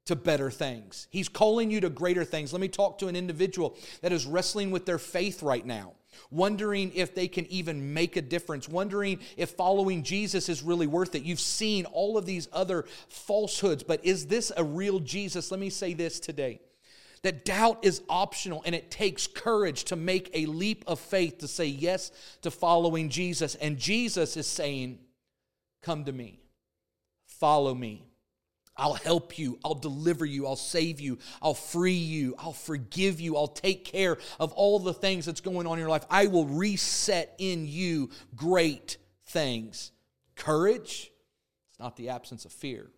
to 0.06 0.18
better 0.18 0.52
things, 0.52 1.08
He's 1.12 1.30
calling 1.30 1.72
you 1.72 1.80
to 1.80 1.90
greater 1.90 2.26
things. 2.26 2.52
Let 2.52 2.60
me 2.60 2.68
talk 2.68 2.98
to 2.98 3.08
an 3.08 3.16
individual 3.16 3.78
that 4.02 4.12
is 4.12 4.26
wrestling 4.26 4.70
with 4.72 4.86
their 4.86 4.98
faith 4.98 5.42
right 5.42 5.66
now 5.66 5.94
wondering 6.32 6.92
if 6.94 7.16
they 7.16 7.28
can 7.28 7.46
even 7.48 7.94
make 7.94 8.16
a 8.16 8.22
difference, 8.22 8.68
wondering 8.68 9.20
if 9.38 9.52
following 9.52 10.04
Jesus 10.04 10.50
is 10.50 10.64
really 10.64 10.88
worth 10.88 11.16
it. 11.16 11.24
You've 11.24 11.40
seen 11.40 11.86
all 11.86 12.18
of 12.18 12.26
these 12.26 12.48
other 12.52 12.86
falsehoods, 13.10 13.84
but 13.84 14.04
is 14.06 14.28
this 14.28 14.52
a 14.56 14.64
real 14.64 15.00
Jesus? 15.00 15.52
Let 15.52 15.60
me 15.60 15.70
say 15.70 15.94
this 15.94 16.20
today 16.20 16.60
that 17.24 17.46
doubt 17.46 17.80
is 17.84 18.02
optional 18.10 18.62
and 18.66 18.76
it 18.76 18.92
takes 18.92 19.28
courage 19.28 19.86
to 19.86 19.96
make 19.96 20.30
a 20.34 20.46
leap 20.46 20.84
of 20.88 21.00
faith 21.00 21.38
to 21.40 21.48
say 21.48 21.66
yes 21.66 22.12
to 22.42 22.52
following 22.52 23.10
Jesus. 23.10 23.56
And 23.56 23.78
Jesus 23.78 24.38
is 24.38 24.46
saying, 24.46 25.00
Come 25.82 26.06
to 26.06 26.12
me, 26.12 26.40
follow 27.26 27.74
me. 27.74 28.06
I'll 28.76 28.96
help 28.96 29.38
you. 29.38 29.60
I'll 29.64 29.76
deliver 29.76 30.26
you. 30.26 30.48
I'll 30.48 30.56
save 30.56 31.00
you. 31.00 31.20
I'll 31.42 31.54
free 31.54 31.94
you. 31.94 32.36
I'll 32.40 32.54
forgive 32.54 33.20
you. 33.20 33.38
I'll 33.38 33.48
take 33.48 33.86
care 33.86 34.18
of 34.40 34.52
all 34.54 34.80
the 34.80 34.94
things 34.94 35.26
that's 35.26 35.42
going 35.42 35.68
on 35.68 35.74
in 35.74 35.80
your 35.80 35.90
life. 35.90 36.06
I 36.10 36.28
will 36.28 36.46
reset 36.46 37.36
in 37.38 37.68
you 37.68 38.10
great 38.36 38.98
things. 39.28 39.92
Courage, 40.36 41.12
it's 41.70 41.80
not 41.80 41.96
the 41.96 42.10
absence 42.10 42.46
of 42.46 42.52
fear, 42.52 42.90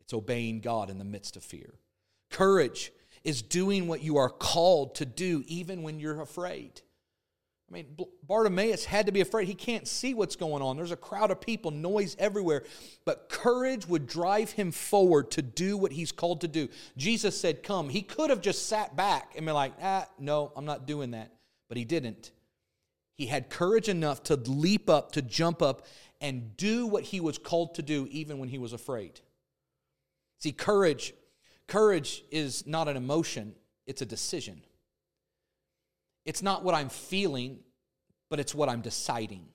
it's 0.00 0.14
obeying 0.14 0.60
God 0.60 0.90
in 0.90 0.98
the 0.98 1.04
midst 1.04 1.36
of 1.36 1.42
fear. 1.42 1.74
Courage 2.30 2.92
is 3.24 3.42
doing 3.42 3.88
what 3.88 4.02
you 4.02 4.18
are 4.18 4.30
called 4.30 4.94
to 4.96 5.04
do 5.04 5.42
even 5.48 5.82
when 5.82 5.98
you're 5.98 6.20
afraid. 6.20 6.82
I 7.68 7.74
mean, 7.74 7.86
Bartimaeus 8.22 8.86
had 8.86 9.06
to 9.06 9.12
be 9.12 9.20
afraid. 9.20 9.46
He 9.46 9.54
can't 9.54 9.86
see 9.86 10.14
what's 10.14 10.36
going 10.36 10.62
on. 10.62 10.78
There's 10.78 10.90
a 10.90 10.96
crowd 10.96 11.30
of 11.30 11.40
people, 11.40 11.70
noise 11.70 12.16
everywhere. 12.18 12.64
But 13.04 13.28
courage 13.28 13.86
would 13.86 14.06
drive 14.06 14.52
him 14.52 14.72
forward 14.72 15.30
to 15.32 15.42
do 15.42 15.76
what 15.76 15.92
he's 15.92 16.10
called 16.10 16.40
to 16.40 16.48
do. 16.48 16.68
Jesus 16.96 17.38
said, 17.38 17.62
Come. 17.62 17.90
He 17.90 18.00
could 18.00 18.30
have 18.30 18.40
just 18.40 18.68
sat 18.68 18.96
back 18.96 19.34
and 19.36 19.44
been 19.44 19.54
like, 19.54 19.74
Ah, 19.82 20.06
no, 20.18 20.50
I'm 20.56 20.64
not 20.64 20.86
doing 20.86 21.10
that. 21.10 21.30
But 21.68 21.76
he 21.76 21.84
didn't. 21.84 22.32
He 23.14 23.26
had 23.26 23.50
courage 23.50 23.90
enough 23.90 24.22
to 24.24 24.36
leap 24.36 24.88
up, 24.88 25.12
to 25.12 25.22
jump 25.22 25.60
up, 25.60 25.84
and 26.20 26.56
do 26.56 26.86
what 26.86 27.04
he 27.04 27.20
was 27.20 27.36
called 27.36 27.74
to 27.74 27.82
do, 27.82 28.08
even 28.10 28.38
when 28.38 28.48
he 28.48 28.58
was 28.58 28.72
afraid. 28.72 29.20
See, 30.38 30.52
courage, 30.52 31.12
courage 31.66 32.24
is 32.30 32.66
not 32.66 32.88
an 32.88 32.96
emotion, 32.96 33.54
it's 33.86 34.02
a 34.02 34.06
decision. 34.06 34.62
It's 36.28 36.42
not 36.42 36.62
what 36.62 36.74
I'm 36.74 36.90
feeling, 36.90 37.60
but 38.28 38.38
it's 38.38 38.54
what 38.54 38.68
I'm 38.68 38.82
deciding. 38.82 39.46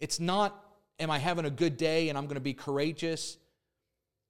It's 0.00 0.20
not, 0.20 0.54
am 1.00 1.10
I 1.10 1.16
having 1.16 1.46
a 1.46 1.50
good 1.50 1.78
day 1.78 2.10
and 2.10 2.18
I'm 2.18 2.24
going 2.24 2.34
to 2.34 2.42
be 2.42 2.52
courageous? 2.52 3.38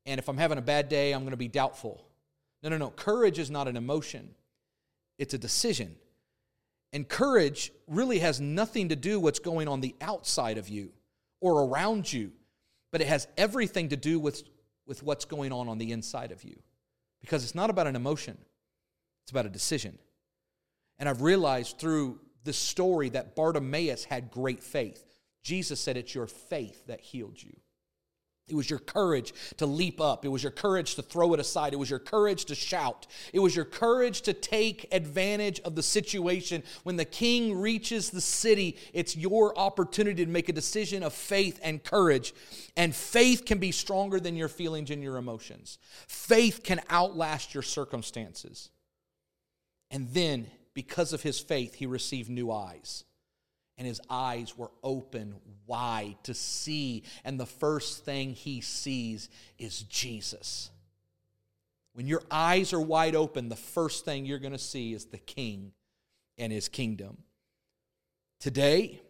And 0.07 0.21
if 0.21 0.29
I'm 0.29 0.37
having 0.37 0.59
a 0.59 0.63
bad 0.63 0.89
day, 0.89 1.11
I'm 1.11 1.23
going 1.23 1.33
to 1.33 1.37
be 1.37 1.49
doubtful. 1.49 2.07
No, 2.63 2.69
no, 2.69 2.79
no. 2.79 2.91
Courage 2.91 3.41
is 3.41 3.51
not 3.51 3.67
an 3.67 3.77
emotion, 3.77 4.37
it's 5.19 5.35
a 5.35 5.39
decision. 5.39 5.97
And 6.93 7.09
courage 7.09 7.73
really 7.89 8.21
has 8.21 8.41
nothing 8.41 8.91
to 8.91 8.97
do 8.97 9.19
with 9.19 9.25
what's 9.25 9.39
going 9.41 9.67
on 9.67 9.81
the 9.81 9.97
outside 10.01 10.59
of 10.59 10.69
you 10.69 10.93
or 11.41 11.65
around 11.65 12.13
you, 12.13 12.31
but 12.93 13.01
it 13.01 13.09
has 13.09 13.27
everything 13.37 13.89
to 13.89 13.97
do 13.97 14.21
with, 14.21 14.45
with 14.87 15.03
what's 15.03 15.25
going 15.25 15.51
on 15.51 15.69
on 15.69 15.79
the 15.79 15.91
inside 15.91 16.31
of 16.31 16.45
you. 16.45 16.57
Because 17.21 17.43
it's 17.43 17.57
not 17.57 17.69
about 17.69 17.89
an 17.89 17.97
emotion, 17.97 18.39
it's 19.25 19.33
about 19.33 19.45
a 19.45 19.51
decision. 19.51 19.99
And 20.99 21.09
I've 21.09 21.23
realized 21.23 21.79
through 21.79 22.21
the 22.45 22.53
story 22.53 23.11
that 23.11 23.37
Bartimaeus 23.37 24.05
had 24.05 24.31
great 24.31 24.63
faith. 24.63 25.05
Jesus 25.43 25.81
said, 25.81 25.97
It's 25.97 26.15
your 26.15 26.27
faith 26.27 26.87
that 26.87 27.01
healed 27.01 27.43
you. 27.43 27.57
It 28.49 28.55
was 28.55 28.71
your 28.71 28.79
courage 28.79 29.35
to 29.59 29.67
leap 29.67 30.01
up. 30.01 30.25
It 30.25 30.29
was 30.29 30.43
your 30.43 30.53
courage 30.53 30.95
to 30.95 31.03
throw 31.03 31.35
it 31.35 31.41
aside. 31.41 31.75
It 31.75 31.79
was 31.79 31.91
your 31.91 31.99
courage 31.99 32.47
to 32.47 32.55
shout. 32.55 33.07
It 33.33 33.41
was 33.41 33.55
your 33.55 33.65
courage 33.65 34.23
to 34.23 34.33
take 34.33 34.87
advantage 34.91 35.61
of 35.61 35.75
the 35.75 35.83
situation. 35.83 36.63
When 36.83 36.97
the 36.97 37.05
king 37.05 37.61
reaches 37.61 38.11
the 38.11 38.21
city, 38.21 38.77
it's 38.93 39.17
your 39.17 39.57
opportunity 39.59 40.25
to 40.25 40.31
make 40.31 40.49
a 40.49 40.55
decision 40.55 41.03
of 41.03 41.13
faith 41.13 41.61
and 41.63 41.85
courage. 41.85 42.33
And 42.77 42.95
faith 42.95 43.45
can 43.45 43.59
be 43.59 43.73
stronger 43.73 44.19
than 44.19 44.37
your 44.37 44.49
feelings 44.49 44.91
and 44.91 45.03
your 45.03 45.17
emotions. 45.17 45.79
Faith 46.07 46.63
can 46.65 46.81
outlast 46.89 47.53
your 47.53 47.63
circumstances. 47.63 48.71
And 49.91 50.09
then 50.11 50.47
because 50.79 51.13
of 51.13 51.23
his 51.23 51.41
faith, 51.41 51.75
he 51.75 51.87
received 51.87 52.31
new 52.31 52.53
eyes. 52.53 53.03
And 53.79 53.85
his 53.85 54.01
eyes 54.09 54.57
were 54.57 54.71
open 54.85 55.35
wide 55.67 56.15
to 56.23 56.35
see. 56.35 57.03
And 57.25 57.41
the 57.41 57.47
first 57.47 58.05
thing 58.05 58.33
he 58.33 58.61
sees 58.61 59.29
is 59.59 59.83
Jesus. 59.83 60.71
When 61.95 62.07
your 62.07 62.23
eyes 62.31 62.73
are 62.73 62.81
wide 62.81 63.17
open, 63.17 63.49
the 63.49 63.57
first 63.57 64.05
thing 64.05 64.25
you're 64.25 64.39
going 64.39 64.53
to 64.53 64.57
see 64.57 64.93
is 64.93 65.07
the 65.07 65.19
king 65.19 65.73
and 66.39 66.53
his 66.53 66.69
kingdom. 66.69 67.25
Today, 68.39 69.01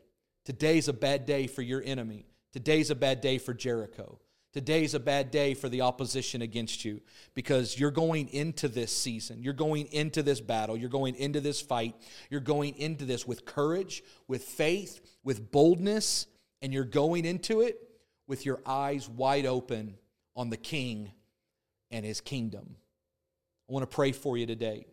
today's 0.46 0.88
a 0.88 0.94
bad 0.94 1.26
day 1.26 1.48
for 1.48 1.60
your 1.60 1.82
enemy. 1.84 2.24
Today's 2.54 2.88
a 2.88 2.94
bad 2.94 3.20
day 3.20 3.36
for 3.36 3.52
Jericho. 3.52 4.18
Today's 4.52 4.94
a 4.94 5.00
bad 5.00 5.30
day 5.30 5.52
for 5.52 5.68
the 5.68 5.82
opposition 5.82 6.40
against 6.40 6.84
you 6.84 7.02
because 7.34 7.78
you're 7.78 7.90
going 7.90 8.28
into 8.28 8.66
this 8.66 8.96
season. 8.96 9.42
You're 9.42 9.52
going 9.52 9.86
into 9.92 10.22
this 10.22 10.40
battle. 10.40 10.76
You're 10.76 10.88
going 10.88 11.14
into 11.16 11.40
this 11.40 11.60
fight. 11.60 11.94
You're 12.30 12.40
going 12.40 12.76
into 12.78 13.04
this 13.04 13.26
with 13.26 13.44
courage, 13.44 14.02
with 14.26 14.42
faith, 14.44 15.00
with 15.22 15.50
boldness, 15.50 16.26
and 16.62 16.72
you're 16.72 16.84
going 16.84 17.26
into 17.26 17.60
it 17.60 17.78
with 18.26 18.46
your 18.46 18.60
eyes 18.64 19.08
wide 19.08 19.44
open 19.44 19.96
on 20.34 20.48
the 20.48 20.56
King 20.56 21.12
and 21.90 22.04
his 22.04 22.20
kingdom. 22.20 22.76
I 23.68 23.72
want 23.72 23.88
to 23.88 23.94
pray 23.94 24.12
for 24.12 24.38
you 24.38 24.46
today. 24.46 24.86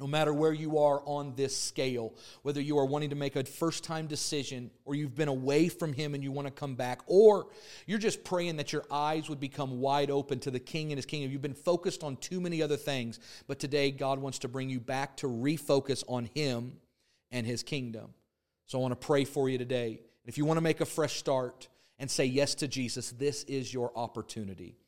No 0.00 0.06
matter 0.06 0.32
where 0.32 0.54
you 0.54 0.78
are 0.78 1.02
on 1.04 1.34
this 1.36 1.56
scale, 1.56 2.14
whether 2.42 2.60
you 2.60 2.78
are 2.78 2.86
wanting 2.86 3.10
to 3.10 3.16
make 3.16 3.36
a 3.36 3.44
first 3.44 3.84
time 3.84 4.06
decision 4.06 4.70
or 4.86 4.94
you've 4.94 5.14
been 5.14 5.28
away 5.28 5.68
from 5.68 5.92
Him 5.92 6.14
and 6.14 6.24
you 6.24 6.32
want 6.32 6.46
to 6.46 6.52
come 6.52 6.74
back, 6.74 7.02
or 7.06 7.48
you're 7.86 7.98
just 7.98 8.24
praying 8.24 8.56
that 8.56 8.72
your 8.72 8.84
eyes 8.90 9.28
would 9.28 9.38
become 9.38 9.80
wide 9.80 10.10
open 10.10 10.40
to 10.40 10.50
the 10.50 10.58
King 10.58 10.92
and 10.92 10.98
His 10.98 11.04
kingdom. 11.04 11.30
You've 11.30 11.42
been 11.42 11.52
focused 11.52 12.02
on 12.02 12.16
too 12.16 12.40
many 12.40 12.62
other 12.62 12.78
things, 12.78 13.20
but 13.46 13.58
today 13.58 13.90
God 13.90 14.18
wants 14.18 14.38
to 14.40 14.48
bring 14.48 14.70
you 14.70 14.80
back 14.80 15.18
to 15.18 15.26
refocus 15.26 16.02
on 16.08 16.24
Him 16.34 16.72
and 17.30 17.46
His 17.46 17.62
kingdom. 17.62 18.14
So 18.66 18.78
I 18.78 18.82
want 18.82 18.98
to 18.98 19.06
pray 19.06 19.24
for 19.24 19.50
you 19.50 19.58
today. 19.58 20.00
If 20.24 20.38
you 20.38 20.46
want 20.46 20.56
to 20.56 20.62
make 20.62 20.80
a 20.80 20.86
fresh 20.86 21.16
start 21.16 21.68
and 21.98 22.10
say 22.10 22.24
yes 22.24 22.54
to 22.56 22.68
Jesus, 22.68 23.10
this 23.10 23.44
is 23.44 23.72
your 23.72 23.92
opportunity. 23.94 24.78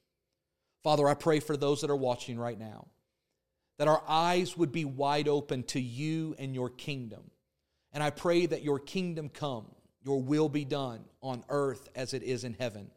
Father, 0.83 1.07
I 1.07 1.14
pray 1.14 1.40
for 1.40 1.57
those 1.57 1.83
that 1.83 1.90
are 1.90 1.97
watching 1.97 2.38
right 2.38 2.59
now 2.59 2.87
that 3.79 3.89
our 3.89 4.03
eyes 4.07 4.57
would 4.57 4.73
be 4.73 4.85
wide 4.85 5.29
open 5.29 5.63
to 5.65 5.81
you 5.81 6.35
and 6.39 6.55
your 6.55 6.71
kingdom. 6.71 7.31
And 7.93 8.03
I 8.03 8.11
pray 8.11 8.47
that 8.47 8.63
your 8.63 8.79
kingdom 8.79 9.29
come, 9.29 9.67
your 10.05 10.21
will 10.21 10.49
be 10.49 10.65
done 10.65 11.05
on 11.23 11.45
earth 11.49 11.89
as 11.95 12.15
it 12.15 12.23
is 12.23 12.45
in 12.45 12.55
heaven. 12.55 12.91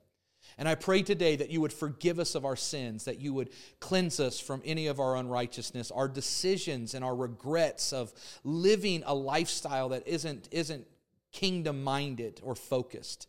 And 0.57 0.67
I 0.67 0.75
pray 0.75 1.03
today 1.03 1.35
that 1.35 1.49
you 1.49 1.61
would 1.61 1.73
forgive 1.73 2.19
us 2.19 2.33
of 2.33 2.45
our 2.45 2.55
sins, 2.55 3.05
that 3.05 3.19
you 3.19 3.33
would 3.33 3.49
cleanse 3.79 4.19
us 4.19 4.39
from 4.39 4.61
any 4.65 4.87
of 4.87 4.99
our 4.99 5.15
unrighteousness, 5.15 5.91
our 5.91 6.07
decisions 6.07 6.93
and 6.93 7.03
our 7.03 7.15
regrets 7.15 7.91
of 7.93 8.13
living 8.43 9.03
a 9.05 9.13
lifestyle 9.13 9.89
that 9.89 10.07
isn't, 10.07 10.47
isn't 10.51 10.87
kingdom 11.31 11.83
minded 11.83 12.39
or 12.43 12.55
focused. 12.55 13.27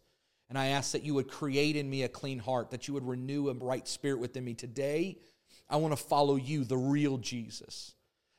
And 0.49 0.57
I 0.57 0.69
ask 0.69 0.93
that 0.93 1.03
you 1.03 1.15
would 1.15 1.29
create 1.29 1.77
in 1.77 1.91
me 1.91 2.05
a 2.05 2.09
clean 2.09 2.39
heart, 2.39 2.71
that 2.71 2.89
you 2.89 2.95
would 2.95 3.07
renew 3.07 3.51
a 3.51 3.55
right 3.55 3.87
spirit 3.87 4.21
within 4.21 4.45
me 4.45 4.55
today 4.55 5.19
I 5.71 5.77
want 5.77 5.97
to 5.97 6.03
follow 6.03 6.37
you, 6.37 6.65
the 6.65 6.77
real 6.77 7.19
Jesus. 7.19 7.95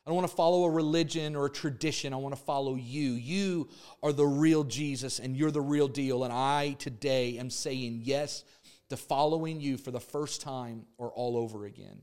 I 0.06 0.10
don't 0.10 0.18
want 0.18 0.30
to 0.30 0.36
follow 0.36 0.64
a 0.64 0.70
religion 0.70 1.36
or 1.36 1.46
a 1.46 1.52
tradition. 1.52 2.14
I 2.14 2.18
want 2.18 2.36
to 2.36 2.42
follow 2.42 2.76
you. 2.76 3.12
You 3.12 3.70
are 4.02 4.12
the 4.12 4.26
real 4.26 4.64
Jesus 4.64 5.20
and 5.20 5.38
you're 5.38 5.52
the 5.52 5.62
real 5.62 5.88
deal. 5.88 6.24
And 6.24 6.34
I 6.34 6.76
today 6.80 7.38
am 7.38 7.52
saying 7.52 8.02
yes 8.04 8.44
to 8.90 8.98
following 8.98 9.62
you 9.62 9.78
for 9.78 9.92
the 9.92 10.00
first 10.00 10.42
time 10.42 10.86
or 10.98 11.12
all 11.12 11.38
over 11.38 11.66
again. 11.66 12.02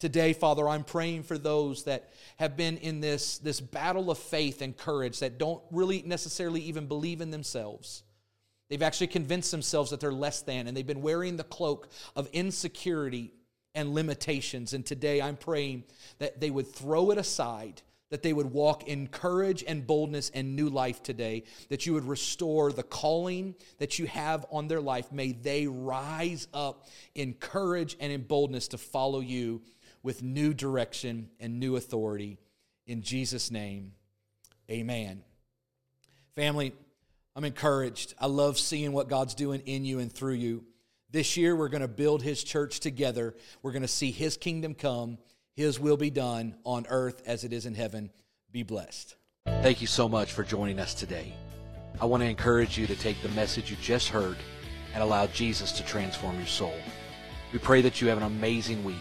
Today, 0.00 0.32
Father, 0.32 0.68
I'm 0.68 0.82
praying 0.82 1.22
for 1.22 1.38
those 1.38 1.84
that 1.84 2.10
have 2.38 2.56
been 2.56 2.76
in 2.78 3.00
this, 3.00 3.38
this 3.38 3.60
battle 3.60 4.10
of 4.10 4.18
faith 4.18 4.60
and 4.60 4.76
courage 4.76 5.20
that 5.20 5.38
don't 5.38 5.62
really 5.70 6.02
necessarily 6.04 6.60
even 6.62 6.86
believe 6.86 7.20
in 7.20 7.30
themselves. 7.30 8.02
They've 8.68 8.82
actually 8.82 9.06
convinced 9.08 9.52
themselves 9.52 9.90
that 9.90 10.00
they're 10.00 10.12
less 10.12 10.42
than, 10.42 10.66
and 10.66 10.76
they've 10.76 10.84
been 10.84 11.02
wearing 11.02 11.36
the 11.36 11.44
cloak 11.44 11.88
of 12.16 12.28
insecurity 12.32 13.30
and 13.74 13.94
limitations. 13.94 14.72
And 14.72 14.84
today 14.84 15.20
I'm 15.20 15.36
praying 15.36 15.84
that 16.18 16.40
they 16.40 16.50
would 16.50 16.66
throw 16.66 17.10
it 17.10 17.18
aside, 17.18 17.82
that 18.10 18.22
they 18.22 18.32
would 18.32 18.52
walk 18.52 18.86
in 18.88 19.06
courage 19.06 19.64
and 19.66 19.86
boldness 19.86 20.30
and 20.34 20.54
new 20.54 20.68
life 20.68 21.02
today, 21.02 21.44
that 21.70 21.86
you 21.86 21.94
would 21.94 22.04
restore 22.04 22.72
the 22.72 22.82
calling 22.82 23.54
that 23.78 23.98
you 23.98 24.06
have 24.06 24.44
on 24.50 24.68
their 24.68 24.80
life. 24.80 25.10
May 25.10 25.32
they 25.32 25.66
rise 25.66 26.48
up 26.52 26.86
in 27.14 27.34
courage 27.34 27.96
and 28.00 28.12
in 28.12 28.22
boldness 28.22 28.68
to 28.68 28.78
follow 28.78 29.20
you 29.20 29.62
with 30.02 30.22
new 30.22 30.52
direction 30.52 31.30
and 31.40 31.58
new 31.58 31.76
authority. 31.76 32.38
In 32.86 33.02
Jesus' 33.02 33.50
name, 33.50 33.92
amen. 34.70 35.22
Family, 36.34 36.74
I'm 37.34 37.44
encouraged. 37.44 38.14
I 38.18 38.26
love 38.26 38.58
seeing 38.58 38.92
what 38.92 39.08
God's 39.08 39.34
doing 39.34 39.62
in 39.64 39.84
you 39.84 40.00
and 40.00 40.12
through 40.12 40.34
you. 40.34 40.64
This 41.12 41.36
year, 41.36 41.54
we're 41.54 41.68
going 41.68 41.82
to 41.82 41.88
build 41.88 42.22
His 42.22 42.42
church 42.42 42.80
together. 42.80 43.34
We're 43.62 43.72
going 43.72 43.82
to 43.82 43.88
see 43.88 44.10
His 44.10 44.38
kingdom 44.38 44.74
come, 44.74 45.18
His 45.54 45.78
will 45.78 45.98
be 45.98 46.08
done 46.08 46.56
on 46.64 46.86
earth 46.88 47.22
as 47.26 47.44
it 47.44 47.52
is 47.52 47.66
in 47.66 47.74
heaven. 47.74 48.10
Be 48.50 48.62
blessed. 48.62 49.14
Thank 49.44 49.82
you 49.82 49.86
so 49.86 50.08
much 50.08 50.32
for 50.32 50.42
joining 50.42 50.78
us 50.78 50.94
today. 50.94 51.34
I 52.00 52.06
want 52.06 52.22
to 52.22 52.28
encourage 52.28 52.78
you 52.78 52.86
to 52.86 52.96
take 52.96 53.20
the 53.20 53.28
message 53.30 53.70
you 53.70 53.76
just 53.82 54.08
heard 54.08 54.38
and 54.94 55.02
allow 55.02 55.26
Jesus 55.26 55.70
to 55.72 55.84
transform 55.84 56.38
your 56.38 56.46
soul. 56.46 56.74
We 57.52 57.58
pray 57.58 57.82
that 57.82 58.00
you 58.00 58.08
have 58.08 58.16
an 58.16 58.24
amazing 58.24 58.82
week. 58.82 58.96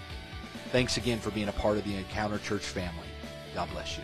Thanks 0.72 0.98
again 0.98 1.20
for 1.20 1.32
being 1.32 1.48
a 1.48 1.54
part 1.54 1.78
of 1.78 1.86
the 1.86 1.96
Encounter 1.96 2.40
Church 2.40 2.64
family. 2.64 3.08
God 3.56 3.70
bless 3.72 3.98
you. 3.98 4.04